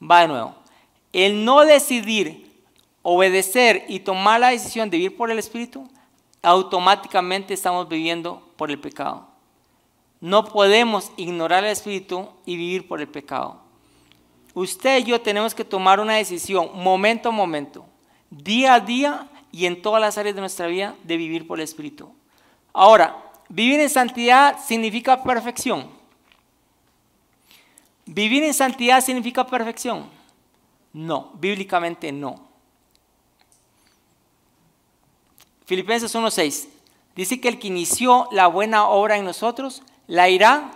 [0.00, 0.63] Va de nuevo
[1.14, 2.52] el no decidir
[3.02, 5.88] obedecer y tomar la decisión de vivir por el Espíritu,
[6.42, 9.28] automáticamente estamos viviendo por el pecado.
[10.20, 13.60] No podemos ignorar el Espíritu y vivir por el pecado.
[14.54, 17.84] Usted y yo tenemos que tomar una decisión momento a momento,
[18.30, 21.64] día a día y en todas las áreas de nuestra vida de vivir por el
[21.64, 22.10] Espíritu.
[22.72, 23.16] Ahora,
[23.48, 25.88] vivir en santidad significa perfección.
[28.06, 30.13] Vivir en santidad significa perfección.
[30.94, 32.48] No, bíblicamente no.
[35.66, 36.68] Filipenses 1.6
[37.16, 40.70] dice que el que inició la buena obra en nosotros la irá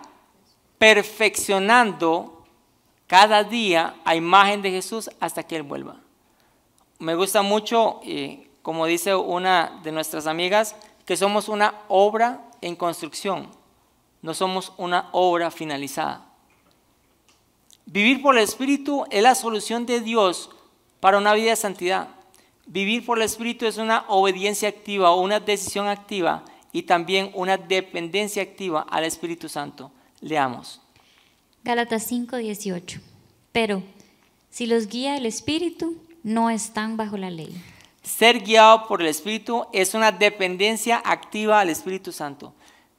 [0.79, 2.45] perfeccionando
[3.07, 5.97] cada día a imagen de Jesús hasta que Él vuelva.
[6.99, 10.75] Me gusta mucho, eh, como dice una de nuestras amigas,
[11.07, 13.51] que somos una obra en construcción,
[14.21, 16.28] no somos una obra finalizada.
[17.91, 20.51] Vivir por el Espíritu es la solución de Dios
[21.01, 22.09] para una vida de santidad.
[22.67, 27.57] Vivir por el Espíritu es una obediencia activa o una decisión activa y también una
[27.57, 29.91] dependencia activa al Espíritu Santo.
[30.21, 30.83] Leamos.
[31.65, 33.01] Gálatas 5:18.
[33.53, 33.83] Pero
[34.51, 37.59] si los guía el Espíritu, no están bajo la ley.
[38.03, 42.53] Ser guiado por el Espíritu es una dependencia activa al Espíritu Santo.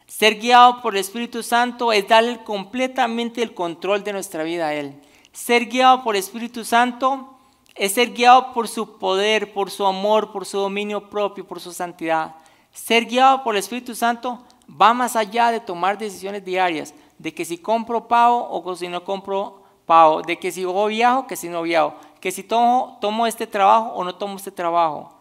[0.10, 4.74] Ser guiado por el Espíritu Santo es darle completamente el control de nuestra vida a
[4.74, 5.00] Él.
[5.32, 7.38] Ser guiado por el Espíritu Santo
[7.76, 11.72] es ser guiado por su poder, por su amor, por su dominio propio, por su
[11.72, 12.36] santidad.
[12.74, 17.46] Ser guiado por el Espíritu Santo va más allá de tomar decisiones diarias, de que
[17.46, 21.50] si compro pavo o si no compro pavo, de que si voy viajo, que si
[21.50, 25.14] no viajo, que si tomo, tomo este trabajo o no tomo este trabajo,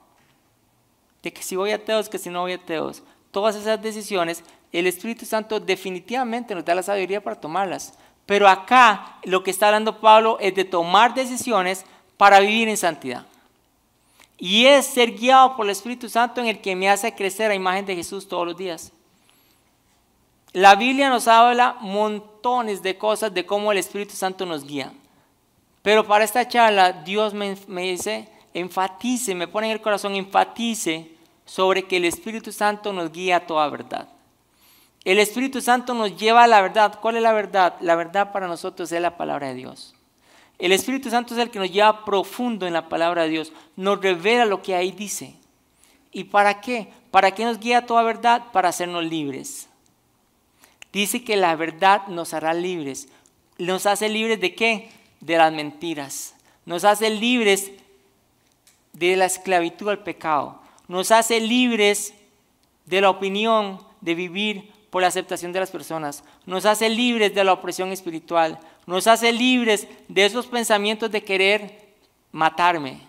[1.22, 3.03] de que si voy a Teos, que si no voy a Teos.
[3.31, 4.42] Todas esas decisiones
[4.73, 7.95] el Espíritu Santo definitivamente nos da la sabiduría para tomarlas.
[8.27, 11.85] Pero acá lo que está hablando Pablo es de tomar decisiones
[12.19, 13.25] para vivir en santidad.
[14.37, 17.55] Y es ser guiado por el Espíritu Santo en el que me hace crecer a
[17.55, 18.93] imagen de Jesús todos los días.
[20.53, 24.93] La Biblia nos habla montones de cosas de cómo el Espíritu Santo nos guía.
[25.83, 31.13] Pero para esta charla Dios me, me dice, enfatice, me pone en el corazón, enfatice
[31.47, 34.09] sobre que el Espíritu Santo nos guía a toda verdad.
[35.05, 36.99] El Espíritu Santo nos lleva a la verdad.
[37.01, 37.77] ¿Cuál es la verdad?
[37.81, 39.95] La verdad para nosotros es la palabra de Dios.
[40.59, 43.53] El Espíritu Santo es el que nos lleva profundo en la palabra de Dios.
[43.77, 45.35] Nos revela lo que ahí dice.
[46.13, 46.89] ¿Y para qué?
[47.11, 48.45] ¿Para qué nos guía toda verdad?
[48.53, 49.69] Para hacernos libres.
[50.93, 53.09] Dice que la verdad nos hará libres.
[53.57, 54.91] ¿Nos hace libres de qué?
[55.21, 56.35] De las mentiras.
[56.67, 57.71] Nos hace libres
[58.93, 60.61] de la esclavitud al pecado.
[60.89, 62.15] Nos hace libres
[62.87, 66.24] de la opinión de vivir por la aceptación de las personas.
[66.46, 68.59] Nos hace libres de la opresión espiritual.
[68.87, 71.88] Nos hace libres de esos pensamientos de querer
[72.33, 73.01] matarme.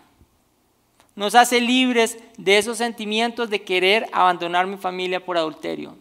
[1.16, 5.96] Nos hace libres de esos sentimientos de querer abandonar mi familia por adulterio.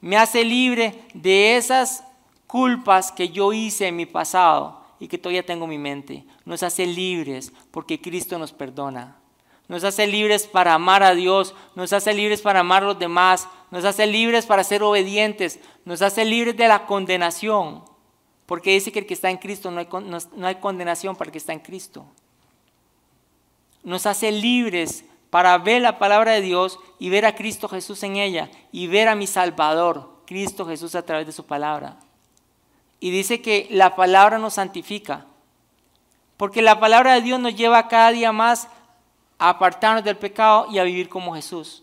[0.00, 2.04] Me hace libre de esas
[2.46, 6.24] culpas que yo hice en mi pasado y que todavía tengo en mi mente.
[6.44, 9.17] Nos hace libres porque Cristo nos perdona.
[9.68, 13.46] Nos hace libres para amar a Dios, nos hace libres para amar a los demás,
[13.70, 17.84] nos hace libres para ser obedientes, nos hace libres de la condenación.
[18.46, 19.78] Porque dice que el que está en Cristo no
[20.46, 22.06] hay, condenación para el que está en Cristo.
[23.82, 28.16] Nos hace libres para ver la palabra de Dios y ver a Cristo Jesús en
[28.16, 31.98] ella y ver a mi Salvador, Cristo Jesús a través de su palabra.
[33.00, 35.26] Y dice que la palabra nos santifica,
[36.38, 38.68] porque la palabra de Dios nos lleva cada día más
[39.38, 41.82] a apartarnos del pecado y a vivir como Jesús.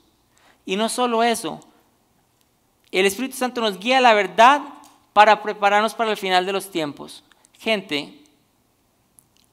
[0.66, 1.62] Y no solo eso,
[2.92, 4.62] el Espíritu Santo nos guía a la verdad
[5.14, 7.24] para prepararnos para el final de los tiempos.
[7.60, 8.20] Gente,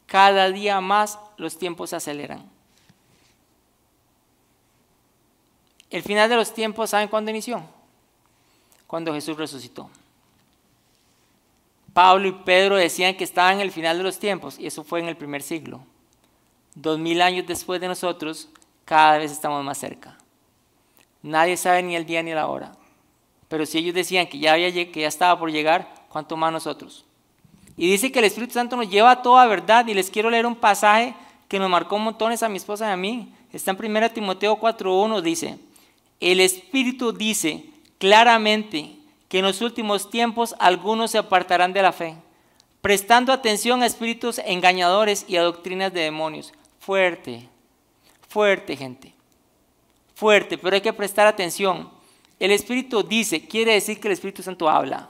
[0.07, 2.51] cada día más los tiempos se aceleran.
[5.91, 7.63] El final de los tiempos, ¿saben cuándo inició?
[8.87, 9.91] Cuando Jesús resucitó.
[11.93, 15.01] Pablo y Pedro decían que estaban en el final de los tiempos, y eso fue
[15.01, 15.85] en el primer siglo.
[16.75, 18.49] Dos mil años después de nosotros,
[18.85, 20.17] cada vez estamos más cerca.
[21.23, 22.73] Nadie sabe ni el día ni la hora.
[23.49, 27.05] Pero si ellos decían que ya, había, que ya estaba por llegar, ¿cuánto más nosotros?
[27.77, 29.87] Y dice que el Espíritu Santo nos lleva a toda verdad.
[29.87, 31.15] Y les quiero leer un pasaje
[31.49, 33.35] que nos marcó montones a mi esposa y a mí.
[33.53, 35.59] Está en 1 Timoteo 4.1, dice,
[36.21, 37.67] el Espíritu dice
[37.99, 38.97] claramente
[39.29, 42.17] que en los últimos tiempos algunos se apartarán de la fe,
[42.81, 46.53] prestando atención a espíritus engañadores y a doctrinas de demonios.
[46.83, 47.49] Fuerte,
[48.29, 49.15] fuerte gente,
[50.17, 51.89] fuerte, pero hay que prestar atención.
[52.41, 55.09] El Espíritu dice, quiere decir que el Espíritu Santo habla.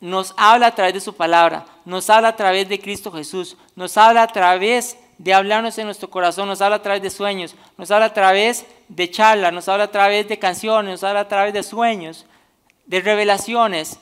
[0.00, 3.96] Nos habla a través de su palabra, nos habla a través de Cristo Jesús, nos
[3.96, 7.90] habla a través de hablarnos en nuestro corazón, nos habla a través de sueños, nos
[7.90, 11.52] habla a través de charlas, nos habla a través de canciones, nos habla a través
[11.52, 12.26] de sueños,
[12.86, 13.98] de revelaciones,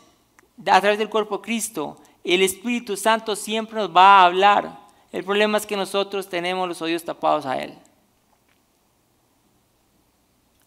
[0.66, 1.96] a través del cuerpo de Cristo.
[2.24, 4.81] El Espíritu Santo siempre nos va a hablar.
[5.12, 7.78] El problema es que nosotros tenemos los oídos tapados a Él.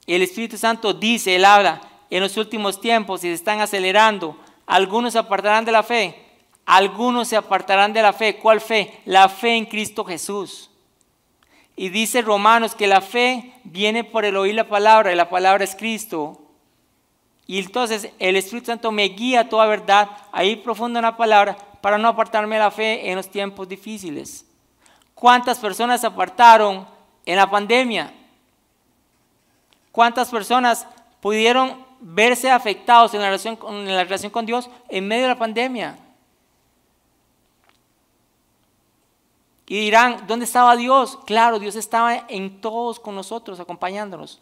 [0.06, 1.82] El Espíritu Santo dice, Él habla,
[2.12, 6.24] en los últimos tiempos y se están acelerando, algunos se apartarán de la fe,
[6.66, 8.38] algunos se apartarán de la fe.
[8.38, 9.02] ¿Cuál fe?
[9.06, 10.70] La fe en Cristo Jesús.
[11.76, 15.64] Y dice Romanos que la fe viene por el oír la palabra y la palabra
[15.64, 16.42] es Cristo.
[17.48, 21.58] Y entonces el Espíritu Santo me guía a toda verdad, ahí profundo en la palabra,
[21.86, 24.44] para no apartarme de la fe en los tiempos difíciles.
[25.14, 26.88] ¿Cuántas personas se apartaron
[27.24, 28.12] en la pandemia?
[29.92, 30.88] ¿Cuántas personas
[31.22, 35.38] pudieron verse afectados en la relación, en la relación con Dios en medio de la
[35.38, 36.00] pandemia?
[39.68, 41.20] Y dirán, ¿dónde estaba Dios?
[41.28, 44.42] Claro, Dios estaba en todos con nosotros, acompañándonos.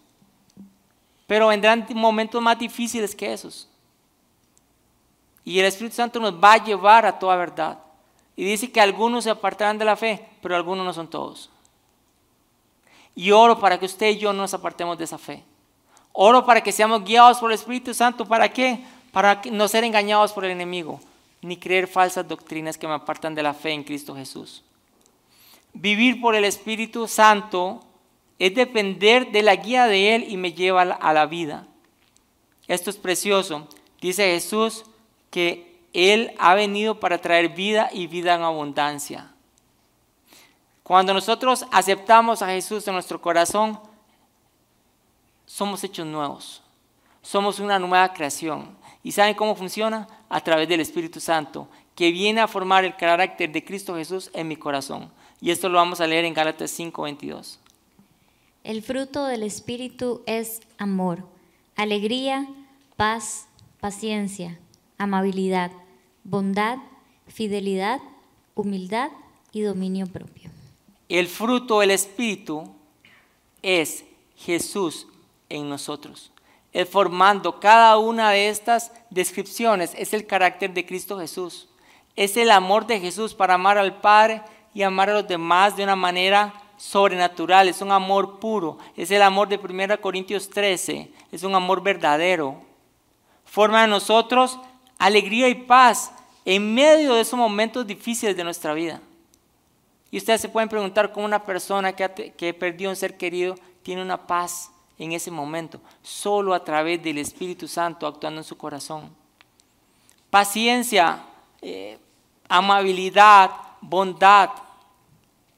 [1.28, 3.68] Pero vendrán momentos más difíciles que esos.
[5.46, 7.80] Y el Espíritu Santo nos va a llevar a toda verdad.
[8.36, 11.50] Y dice que algunos se apartarán de la fe, pero algunos no son todos.
[13.16, 15.44] Y oro para que usted y yo no nos apartemos de esa fe.
[16.14, 18.26] Oro para que seamos guiados por el Espíritu Santo.
[18.26, 18.84] ¿Para qué?
[19.12, 21.00] Para no ser engañados por el enemigo,
[21.42, 24.64] ni creer falsas doctrinas que me apartan de la fe en Cristo Jesús.
[25.74, 27.84] Vivir por el Espíritu Santo
[28.40, 31.68] es depender de la guía de Él y me lleva a la vida.
[32.68, 33.68] Esto es precioso.
[34.02, 34.86] Dice Jesús
[35.34, 39.32] que Él ha venido para traer vida y vida en abundancia.
[40.84, 43.80] Cuando nosotros aceptamos a Jesús en nuestro corazón,
[45.48, 46.62] somos hechos nuevos.
[47.24, 48.78] Somos una nueva creación.
[49.02, 50.08] ¿Y saben cómo funciona?
[50.30, 54.48] A través del Espíritu Santo, que viene a formar el carácter de Cristo Jesús en
[54.48, 55.12] mi corazón.
[55.42, 57.58] Y esto lo vamos a leer en Gálatas 5:22.
[58.64, 61.26] El fruto del Espíritu es amor,
[61.76, 62.48] alegría,
[62.98, 63.48] paz,
[63.80, 64.60] paciencia,
[64.98, 65.72] amabilidad,
[66.24, 66.78] bondad,
[67.28, 68.00] fidelidad,
[68.56, 69.10] humildad
[69.52, 70.50] y dominio propio.
[71.10, 72.74] El fruto del Espíritu
[73.62, 75.08] es Jesús
[75.50, 76.32] en nosotros.
[76.72, 81.70] El formando cada una de estas descripciones es el carácter de Cristo Jesús.
[82.16, 84.42] Es el amor de Jesús para amar al Padre
[84.74, 89.22] y amar a los demás de una manera sobrenatural, es un amor puro, es el
[89.22, 92.62] amor de 1 Corintios 13, es un amor verdadero.
[93.46, 94.60] Forma en nosotros
[95.06, 96.14] alegría y paz
[96.46, 99.02] en medio de esos momentos difíciles de nuestra vida.
[100.10, 104.02] Y ustedes se pueden preguntar cómo una persona que, que perdió un ser querido tiene
[104.02, 109.14] una paz en ese momento, solo a través del Espíritu Santo actuando en su corazón.
[110.30, 111.22] Paciencia,
[111.62, 111.98] eh,
[112.48, 113.52] amabilidad,
[113.82, 114.52] bondad,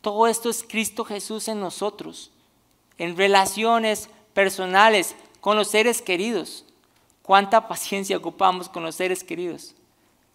[0.01, 2.31] todo esto es Cristo Jesús en nosotros,
[2.97, 6.65] en relaciones personales con los seres queridos.
[7.25, 9.73] ¿Cuánta paciencia ocupamos con los seres queridos?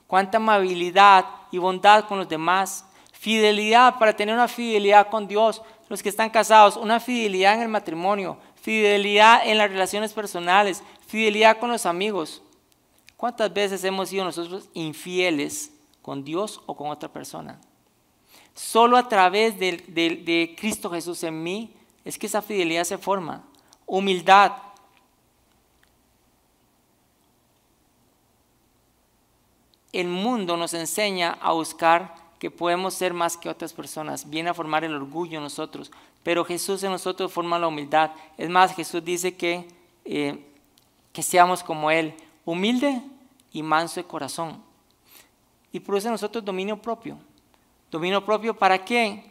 [0.08, 2.84] ¿Cuánta amabilidad y bondad con los demás?
[3.12, 7.68] Fidelidad para tener una fidelidad con Dios, los que están casados, una fidelidad en el
[7.68, 12.42] matrimonio, fidelidad en las relaciones personales, fidelidad con los amigos.
[13.16, 15.70] ¿Cuántas veces hemos sido nosotros infieles
[16.02, 17.60] con Dios o con otra persona?
[18.52, 21.72] Solo a través de, de, Cristo Jesús en mí
[22.04, 23.44] es que esa fidelidad se forma.
[23.86, 24.69] Humildad.
[29.92, 34.54] El mundo nos enseña a buscar que podemos ser más que otras personas, viene a
[34.54, 35.90] formar el orgullo en nosotros,
[36.22, 38.12] pero Jesús en nosotros forma la humildad.
[38.38, 39.68] Es más, Jesús dice que,
[40.04, 40.42] eh,
[41.12, 42.14] que seamos como Él,
[42.44, 43.02] humilde
[43.52, 44.62] y manso de corazón.
[45.72, 47.18] Y produce en nosotros dominio propio.
[47.90, 49.24] Dominio propio para qué?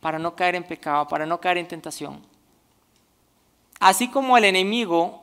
[0.00, 2.22] Para no caer en pecado, para no caer en tentación.
[3.78, 5.20] Así como el enemigo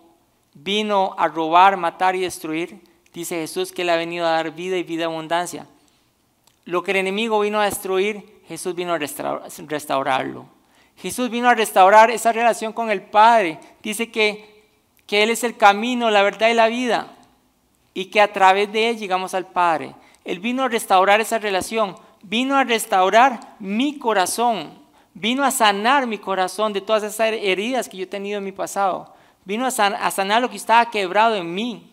[0.54, 2.82] vino a robar, matar y destruir,
[3.14, 5.68] dice Jesús que Él ha venido a dar vida y vida abundancia.
[6.66, 10.46] Lo que el enemigo vino a destruir, Jesús vino a restaurarlo.
[10.98, 13.60] Jesús vino a restaurar esa relación con el Padre.
[13.82, 14.64] Dice que,
[15.06, 17.18] que Él es el camino, la verdad y la vida.
[17.94, 19.96] Y que a través de Él llegamos al Padre.
[20.24, 21.96] Él vino a restaurar esa relación.
[22.22, 24.82] Vino a restaurar mi corazón.
[25.14, 28.52] Vino a sanar mi corazón de todas esas heridas que yo he tenido en mi
[28.52, 29.14] pasado.
[29.46, 31.93] Vino a sanar lo que estaba quebrado en mí.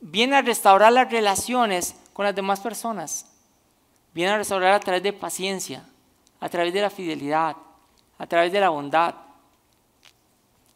[0.00, 3.26] Viene a restaurar las relaciones con las demás personas.
[4.14, 5.84] Viene a restaurar a través de paciencia,
[6.40, 7.56] a través de la fidelidad,
[8.18, 9.14] a través de la bondad.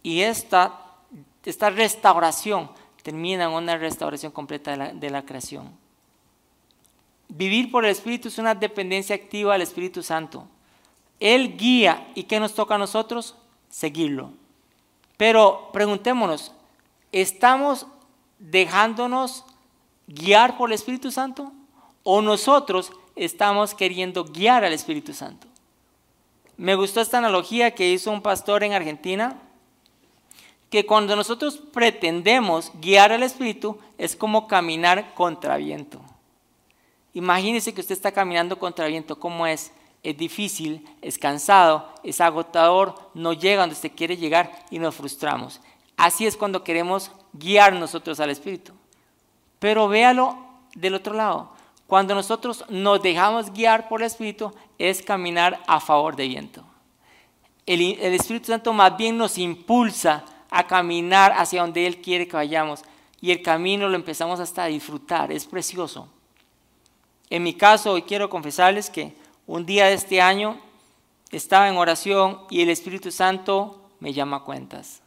[0.02, 0.80] Y esta,
[1.44, 2.70] esta restauración
[3.02, 5.70] termina en una restauración completa de la, creación.
[7.28, 10.46] Vivir por el Espíritu es una dependencia activa del Espíritu Santo.
[11.18, 13.36] Él guía y ¿qué nos toca a nosotros?
[13.68, 14.32] Seguirlo.
[15.16, 16.52] Pero preguntémonos,
[17.10, 17.86] ¿estamos
[18.42, 19.44] dejándonos
[20.06, 21.52] guiar por el Espíritu Santo
[22.02, 25.46] o nosotros estamos queriendo guiar al Espíritu Santo.
[26.56, 29.38] Me gustó esta analogía que hizo un pastor en Argentina,
[30.70, 36.00] que cuando nosotros pretendemos guiar al Espíritu es como caminar contra viento.
[37.14, 39.72] Imagínese que usted está caminando contra viento, ¿cómo es?
[40.02, 45.60] Es difícil, es cansado, es agotador, no llega donde usted quiere llegar y nos frustramos.
[46.02, 48.72] Así es cuando queremos guiar nosotros al Espíritu.
[49.60, 50.36] Pero véalo
[50.74, 51.52] del otro lado.
[51.86, 56.64] Cuando nosotros nos dejamos guiar por el Espíritu, es caminar a favor de viento.
[57.66, 62.34] El, el, Espíritu Santo más bien nos impulsa a caminar hacia donde Él quiere que
[62.34, 62.82] vayamos.
[63.20, 66.08] Y el camino lo empezamos hasta a disfrutar, es precioso.
[67.30, 69.14] En mi caso, hoy quiero confesarles que
[69.46, 70.58] un día de este año
[71.30, 75.01] estaba en oración y el Espíritu Santo me llama a cuentas.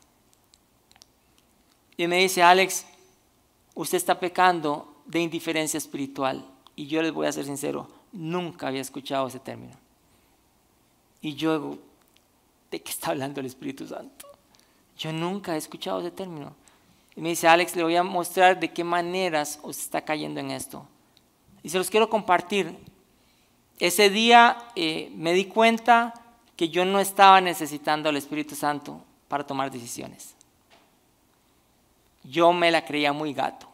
[1.98, 2.86] Y me dice, Alex,
[3.74, 6.46] usted está pecando de indiferencia espiritual.
[6.76, 9.74] Y yo les voy a ser sincero, nunca había escuchado ese término.
[11.22, 11.78] Y yo
[12.70, 14.28] ¿de qué está hablando el Espíritu Santo?
[14.98, 16.54] Yo nunca he escuchado ese término.
[17.16, 20.52] Y me dice, Alex, le voy a mostrar de qué maneras usted está cayendo en
[20.52, 20.86] esto.
[21.64, 22.76] Y se los quiero compartir.
[23.80, 26.14] Ese día eh, me di cuenta
[26.58, 30.35] que yo no estaba necesitando al Espíritu Santo para tomar decisiones
[32.30, 33.68] yo me la creía muy gato.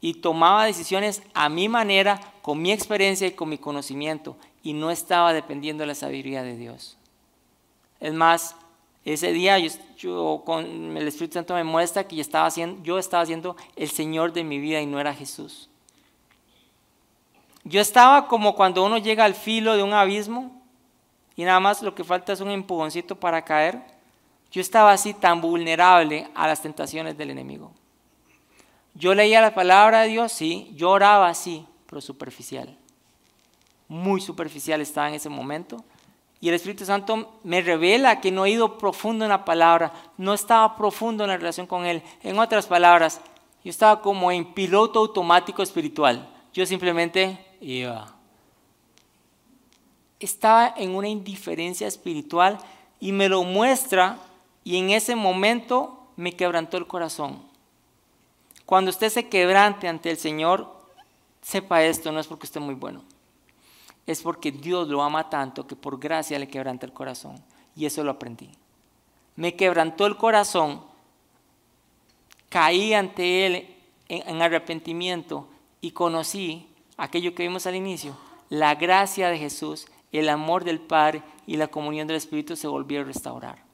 [0.00, 4.36] Y tomaba decisiones a mi manera, con mi experiencia y con mi conocimiento.
[4.62, 6.96] Y no estaba dependiendo de la sabiduría de Dios.
[8.00, 8.54] Es más,
[9.04, 9.58] ese día
[9.96, 13.88] yo, con el Espíritu Santo me muestra que yo estaba, haciendo, yo estaba siendo el
[13.88, 15.68] Señor de mi vida y no era Jesús.
[17.64, 20.62] Yo estaba como cuando uno llega al filo de un abismo
[21.36, 23.82] y nada más lo que falta es un empujoncito para caer.
[24.50, 27.72] Yo estaba así tan vulnerable a las tentaciones del enemigo.
[28.94, 32.78] Yo leía la palabra de Dios, sí, yo oraba así, pero superficial.
[33.88, 35.84] Muy superficial estaba en ese momento.
[36.40, 40.34] Y el Espíritu Santo me revela que no he ido profundo en la palabra, no
[40.34, 42.02] estaba profundo en la relación con Él.
[42.22, 43.20] En otras palabras,
[43.64, 46.28] yo estaba como en piloto automático espiritual.
[46.52, 48.14] Yo simplemente iba.
[50.20, 52.58] Estaba en una indiferencia espiritual
[53.00, 54.18] y me lo muestra
[54.66, 57.40] y en ese momento me quebrantó el corazón.
[58.64, 60.68] Cuando usted se quebrante ante el Señor,
[61.40, 63.04] sepa esto, no es porque esté muy bueno.
[64.08, 67.40] es porque Dios lo ama tanto que por gracia le quebranta el corazón.
[67.76, 68.50] Y eso lo aprendí.
[69.36, 70.82] Me quebrantó el corazón,
[72.48, 73.76] caí ante Él
[74.08, 75.46] en, arrepentimiento
[75.80, 78.16] y conocí aquello que vimos al inicio,
[78.48, 83.06] la gracia de Jesús, el amor del Padre y la comunión del Espíritu se volvieron
[83.06, 83.65] a restaurar.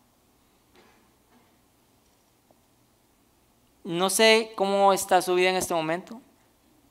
[3.85, 6.21] No sé cómo está su vida en este momento.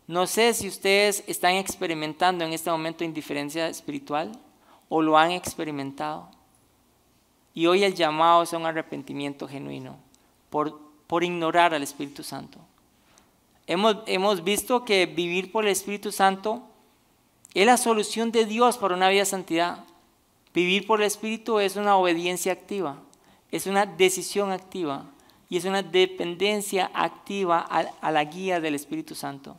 [0.08, 4.32] No sé si ustedes están experimentando en este momento indiferencia espiritual
[4.89, 6.30] o lo han experimentado.
[7.54, 9.98] Y hoy el llamado es un arrepentimiento genuino
[10.50, 12.60] por, por ignorar al Espíritu Santo.
[13.68, 16.64] Hemos, hemos visto que vivir por el Espíritu Santo
[17.54, 19.86] es la solución de Dios para una vida de santidad.
[20.54, 22.98] Vivir por el Espíritu es una obediencia activa,
[23.50, 25.06] es una decisión activa
[25.52, 29.58] y es una dependencia activa a, la guía del Espíritu Santo.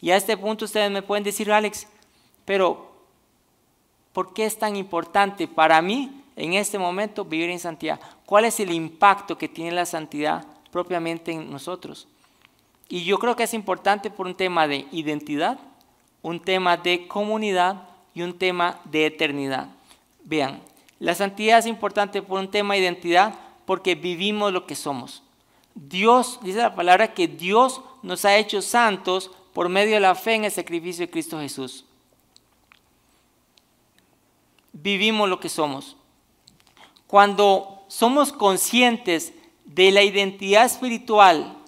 [0.00, 1.86] Y a este punto ustedes me pueden decir, Alex,
[2.46, 2.90] pero
[4.14, 8.00] ¿por qué es tan importante para mí en este momento vivir en santidad?
[8.24, 12.08] ¿Cuál es el impacto que tiene la santidad propiamente en nosotros?
[12.88, 15.58] Y yo creo que es importante por un tema de identidad,
[16.22, 19.68] un tema de comunidad y un tema de eternidad.
[20.24, 20.62] Vean,
[20.98, 23.34] la santidad es importante por un tema de identidad
[23.66, 25.24] porque vivimos lo que somos.
[25.76, 30.34] Dios, dice la palabra, que Dios nos ha hecho santos por medio de la fe
[30.34, 31.84] en el sacrificio de Cristo Jesús.
[34.72, 35.96] Vivimos lo que somos.
[37.06, 39.34] Cuando somos conscientes
[39.66, 41.58] de la identidad espiritual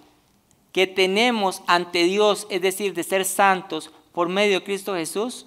[0.72, 5.44] que tenemos ante Dios, es decir, de ser santos por medio de Cristo Jesús,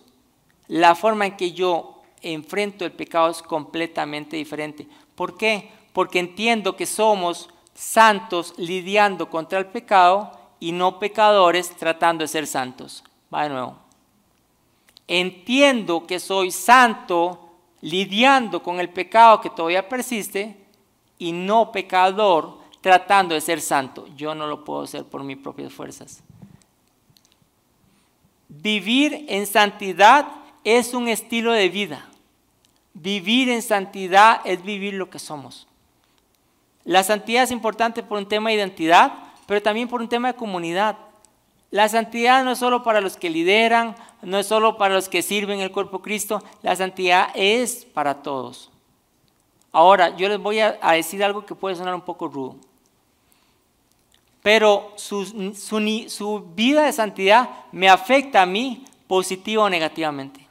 [0.67, 4.87] la forma en que yo enfrento el pecado es completamente diferente.
[5.15, 5.71] ¿Por qué?
[5.93, 12.47] Porque entiendo que somos santos lidiando contra el pecado y no pecadores tratando de ser
[12.47, 13.03] santos.
[13.33, 13.77] Va de nuevo.
[15.07, 17.49] Entiendo que soy santo
[17.81, 20.55] lidiando con el pecado que todavía persiste
[21.17, 24.07] y no pecador tratando de ser santo.
[24.15, 26.23] Yo no lo puedo hacer por mis propias fuerzas.
[28.47, 30.27] Vivir en santidad
[30.63, 32.07] es un estilo de vida.
[32.93, 35.67] Vivir en santidad es vivir lo que somos.
[36.83, 39.13] La santidad es importante por un tema de identidad,
[39.45, 40.97] pero también por un tema de comunidad.
[41.69, 45.21] La santidad no es solo para los que lideran, no es solo para los que
[45.21, 48.69] sirven el cuerpo de Cristo, la santidad es para todos.
[49.71, 52.57] Ahora, yo les voy a, decir algo que puede sonar un poco rudo,
[54.43, 60.45] pero su, su vida de santidad me afecta a mí positivo o negativamente.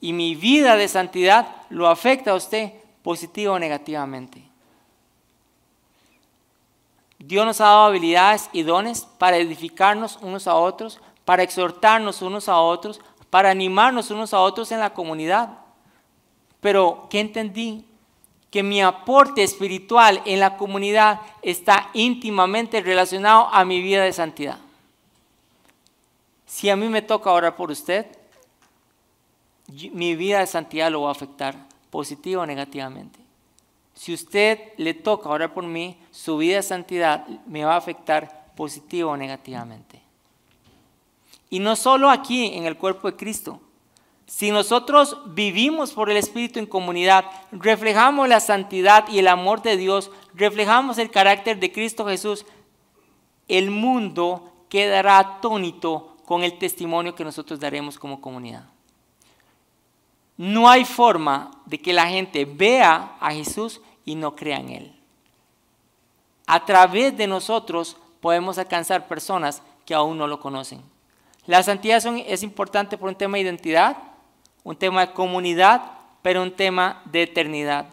[0.00, 4.51] Y mi vida de santidad lo afecta a usted positivo o negativamente.
[7.24, 12.48] Dios nos ha dado habilidades y dones para edificarnos unos a otros, para exhortarnos unos
[12.48, 13.00] a otros,
[13.30, 15.50] para animarnos unos a otros en la comunidad.
[16.60, 17.84] Pero, ¿qué entendí?
[18.50, 24.58] Que mi aporte espiritual en la comunidad está íntimamente relacionado a mi vida de santidad.
[26.44, 28.06] Si a mí me toca orar por usted,
[29.92, 31.54] mi vida de santidad lo va a afectar,
[31.88, 33.21] positivo o negativamente.
[34.02, 38.52] Si usted le toca orar por mí, su vida de santidad me va a afectar
[38.56, 40.02] positivo o negativamente.
[41.50, 43.60] Y no solo aquí en el cuerpo de Cristo.
[44.26, 49.76] Si nosotros vivimos por el Espíritu en comunidad, reflejamos la santidad y el amor de
[49.76, 52.44] Dios, reflejamos el carácter de Cristo Jesús,
[53.46, 58.64] el mundo quedará atónito con el testimonio que nosotros daremos como comunidad.
[60.36, 64.94] No hay forma de que la gente vea a Jesús y no crea en Él.
[66.46, 70.82] A través de nosotros podemos alcanzar personas que aún no lo conocen.
[71.46, 73.96] La santidad es importante por un tema de identidad,
[74.62, 75.82] un tema de comunidad,
[76.22, 77.86] pero un tema de eternidad.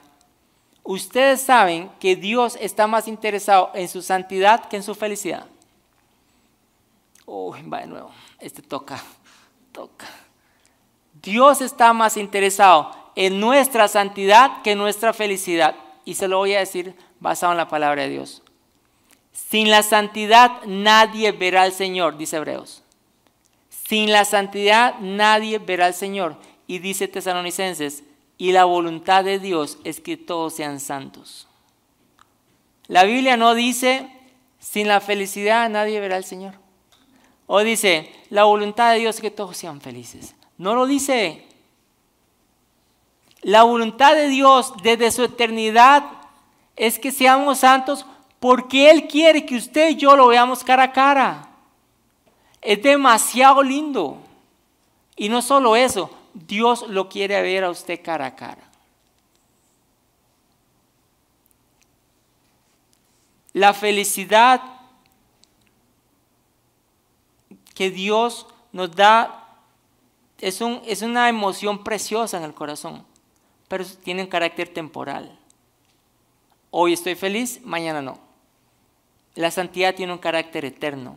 [0.83, 5.45] Ustedes saben que Dios está más interesado en su santidad que en su felicidad.
[7.25, 8.11] Uy, va de nuevo.
[8.39, 9.01] Este toca,
[9.71, 10.07] toca.
[11.21, 15.75] Dios está más interesado en nuestra santidad que en nuestra felicidad.
[16.09, 18.41] Y se lo voy a decir basado en la palabra de Dios.
[19.31, 22.81] Sin la santidad nadie verá al Señor, dice Hebreos.
[23.69, 26.35] Sin la santidad nadie verá al Señor.
[26.65, 28.01] Y dice Tesalonicenses,
[28.39, 31.47] y la voluntad de Dios es que todos sean santos.
[32.87, 34.09] La Biblia no dice,
[34.57, 36.55] sin la felicidad nadie verá al Señor.
[37.45, 40.33] O dice, la voluntad de Dios es que todos sean felices.
[40.57, 41.45] No lo dice.
[43.41, 46.03] La voluntad de Dios desde su eternidad
[46.75, 48.05] es que seamos santos
[48.39, 51.49] porque Él quiere que usted y yo lo veamos cara a cara.
[52.61, 54.17] Es demasiado lindo.
[55.15, 58.69] Y no solo eso, Dios lo quiere ver a usted cara a cara.
[63.53, 64.61] La felicidad
[67.73, 69.57] que Dios nos da
[70.39, 73.05] es, un, es una emoción preciosa en el corazón,
[73.69, 75.39] pero tiene un carácter temporal.
[76.71, 78.19] Hoy estoy feliz, mañana no.
[79.35, 81.15] La santidad tiene un carácter eterno.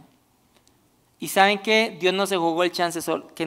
[1.18, 3.00] Y saben que Dios no se jugó el chance
[3.34, 3.46] que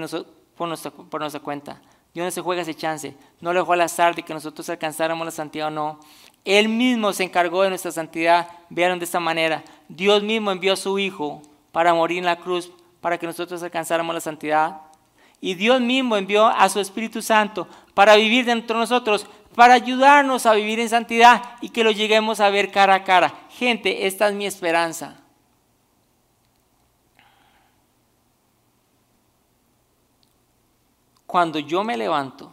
[0.57, 1.81] por, nuestra, por nuestra cuenta.
[2.13, 3.15] Dios no se juega ese chance.
[3.41, 5.99] No le dejó al azar de que nosotros alcanzáramos la santidad o no.
[6.45, 8.47] Él mismo se encargó de nuestra santidad.
[8.69, 9.63] Vieron de esta manera.
[9.87, 11.41] Dios mismo envió a su Hijo
[11.71, 14.81] para morir en la cruz para que nosotros alcanzáramos la santidad.
[15.45, 20.47] Y Dios mismo envió a su Espíritu Santo para vivir dentro de nosotros, para ayudarnos
[20.47, 23.45] a vivir en santidad y que lo lleguemos a ver cara a cara.
[23.51, 25.21] Gente, esta es mi esperanza.
[31.27, 32.51] Cuando yo me levanto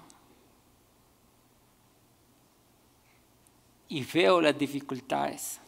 [3.89, 5.59] y veo las dificultades.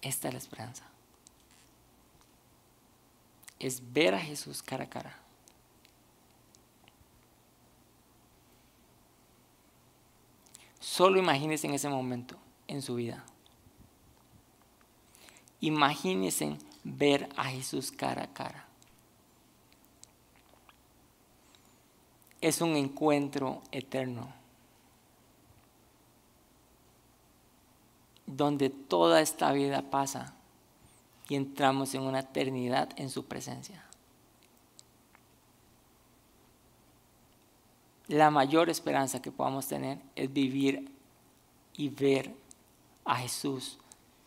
[0.00, 0.86] Esta es la esperanza.
[3.58, 5.18] Es ver a Jesús cara a cara.
[10.78, 12.36] Solo imagínense en ese momento
[12.68, 13.24] en su vida.
[15.60, 18.66] Imagínense ver a Jesús cara a cara.
[22.48, 24.32] es un encuentro eterno,
[28.24, 30.35] donde toda esta vida pasa
[31.28, 33.84] y entramos en una eternidad en su presencia.
[38.08, 40.90] La mayor esperanza que podamos tener es vivir
[41.76, 42.32] y ver
[43.04, 43.78] a Jesús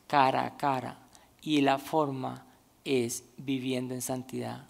[0.07, 0.97] cara a cara
[1.41, 2.45] y la forma
[2.83, 4.67] es viviendo en santidad.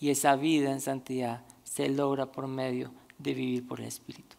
[0.00, 4.36] Y esa vida en santidad se logra por medio de vivir por el Espíritu.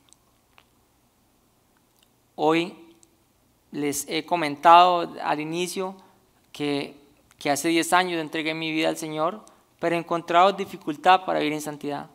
[2.35, 2.75] Hoy
[3.71, 5.95] les he comentado al inicio
[6.57, 6.95] que,
[7.51, 9.41] hace 10 años entregué mi vida al Señor,
[9.79, 12.09] pero he encontrado dificultad para vivir en santidad.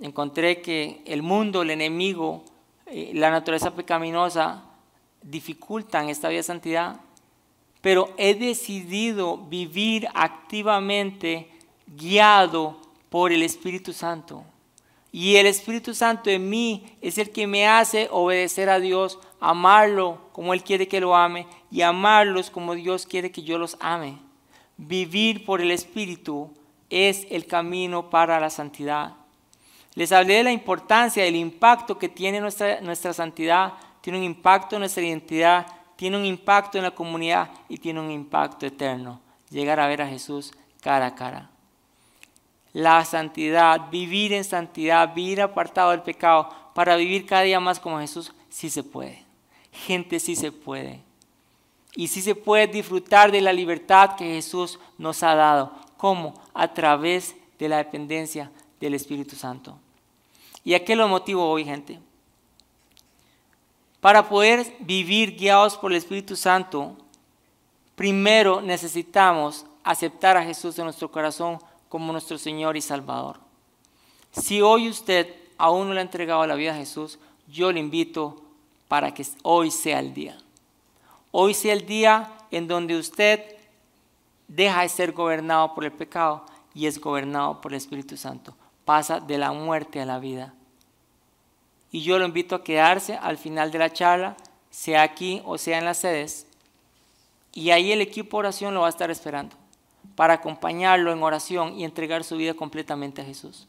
[0.00, 2.42] Encontré que el mundo, el enemigo,
[2.86, 4.64] eh, la naturaleza pecaminosa
[5.22, 7.00] dificultan esta vida de santidad,
[7.82, 11.50] pero he decidido vivir activamente
[11.86, 12.80] guiado
[13.10, 14.42] por el Espíritu Santo.
[15.12, 20.18] Y el Espíritu Santo en mí es el que me hace obedecer a Dios, amarlo
[20.32, 24.18] como Él quiere que lo ame y amarlos como Dios quiere que yo los ame.
[24.76, 26.50] Vivir por el Espíritu
[26.88, 29.14] es el camino para la santidad.
[29.94, 33.74] Les hablé de la importancia, del impacto que tiene nuestra, nuestra santidad.
[34.00, 35.66] Tiene un impacto en nuestra identidad,
[35.96, 39.20] tiene un impacto en la comunidad y tiene un impacto eterno.
[39.50, 41.50] Llegar a ver a Jesús cara a cara
[42.72, 47.98] la santidad, vivir en santidad, vivir apartado del pecado, para vivir cada día más como
[47.98, 49.24] Jesús, sí se puede.
[49.72, 51.02] Gente, sí se puede.
[51.94, 55.72] Y sí se puede disfrutar de la libertad que Jesús nos ha dado.
[55.96, 56.34] ¿Cómo?
[56.54, 58.50] A través de la dependencia
[58.80, 59.78] del Espíritu Santo.
[60.64, 61.98] ¿Y a qué lo motivo hoy, gente?
[64.00, 66.96] Para poder vivir guiados por el Espíritu Santo,
[67.94, 71.58] primero necesitamos aceptar a Jesús en nuestro corazón
[71.88, 73.38] como nuestro Señor y Salvador.
[74.32, 78.42] Si hoy usted aún no le ha entregado la vida a Jesús, yo le invito
[78.90, 80.36] para que hoy sea el día.
[81.30, 83.40] Hoy sea el día en donde usted
[84.48, 88.52] deja de ser gobernado por el pecado y es gobernado por el Espíritu Santo.
[88.84, 90.54] Pasa de la muerte a la vida.
[91.92, 94.36] Y yo lo invito a quedarse al final de la charla,
[94.70, 96.48] sea aquí o sea en las sedes.
[97.52, 99.54] Y ahí el equipo oración lo va a estar esperando
[100.16, 103.68] para acompañarlo en oración y entregar su vida completamente a Jesús.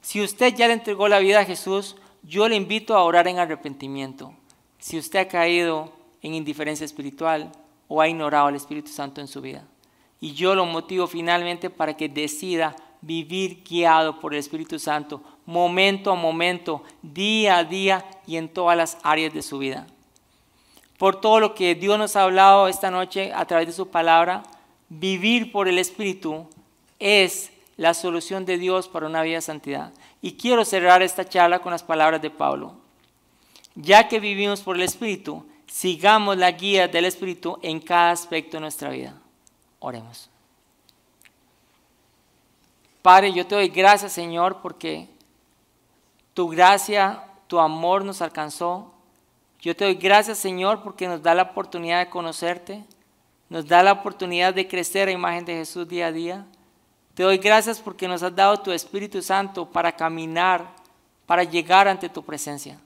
[0.00, 1.96] Si usted ya le entregó la vida a Jesús,
[2.26, 4.34] yo le invito a orar en arrepentimiento.
[4.78, 7.52] Si usted ha caído en indiferencia espiritual
[7.86, 9.64] o ha ignorado al Espíritu Santo en su vida.
[10.20, 16.10] Y yo lo motivo finalmente para que decida vivir guiado por el Espíritu Santo, momento
[16.10, 19.86] a momento, día a día y en todas las áreas de su vida.
[20.96, 24.42] Por todo lo que Dios nos ha hablado esta noche a través de su palabra,
[24.88, 26.46] vivir por el Espíritu
[26.98, 29.92] es la solución de Dios para una vida de santidad.
[30.22, 32.76] Y quiero cerrar esta charla con las palabras de Pablo.
[33.74, 38.62] Ya que vivimos por el Espíritu, sigamos la guía del Espíritu en cada aspecto de
[38.62, 39.14] nuestra vida.
[39.80, 40.30] Oremos.
[43.02, 45.08] Padre, yo te doy gracias, Señor, porque
[46.32, 48.94] tu gracia, tu amor nos alcanzó.
[49.60, 52.84] Yo te doy gracias, Señor, porque nos da la oportunidad de conocerte
[53.48, 56.46] nos da la oportunidad de crecer a imagen de Jesús día a día.
[57.14, 60.74] Te doy gracias porque nos has dado tu Espíritu Santo para caminar,
[61.26, 62.78] para llegar ante tu presencia.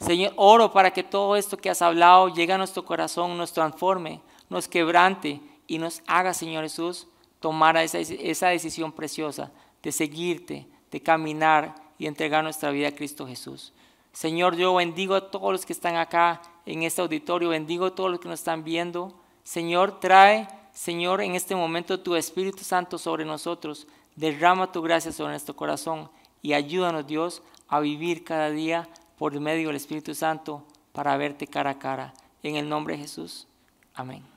[0.00, 4.20] Señor, oro para que todo esto que has hablado llegue a nuestro corazón, nos transforme,
[4.50, 7.06] nos quebrante y nos haga, Señor Jesús,
[7.38, 13.72] tomar esa, decisión preciosa de seguirte, de caminar y entregar nuestra vida a Cristo Jesús.
[14.12, 18.10] Señor, yo bendigo a todos los que están acá en este auditorio, bendigo a todos
[18.10, 19.14] los que nos están viendo.
[19.44, 23.86] Señor, trae, Señor, en este momento tu Espíritu Santo sobre nosotros.
[24.16, 26.10] Derrama tu gracia sobre nuestro corazón
[26.42, 31.70] y ayúdanos, Dios, a vivir cada día por medio del Espíritu Santo para verte cara
[31.70, 32.14] a cara.
[32.42, 33.46] En el nombre de Jesús.
[33.94, 34.31] Amén.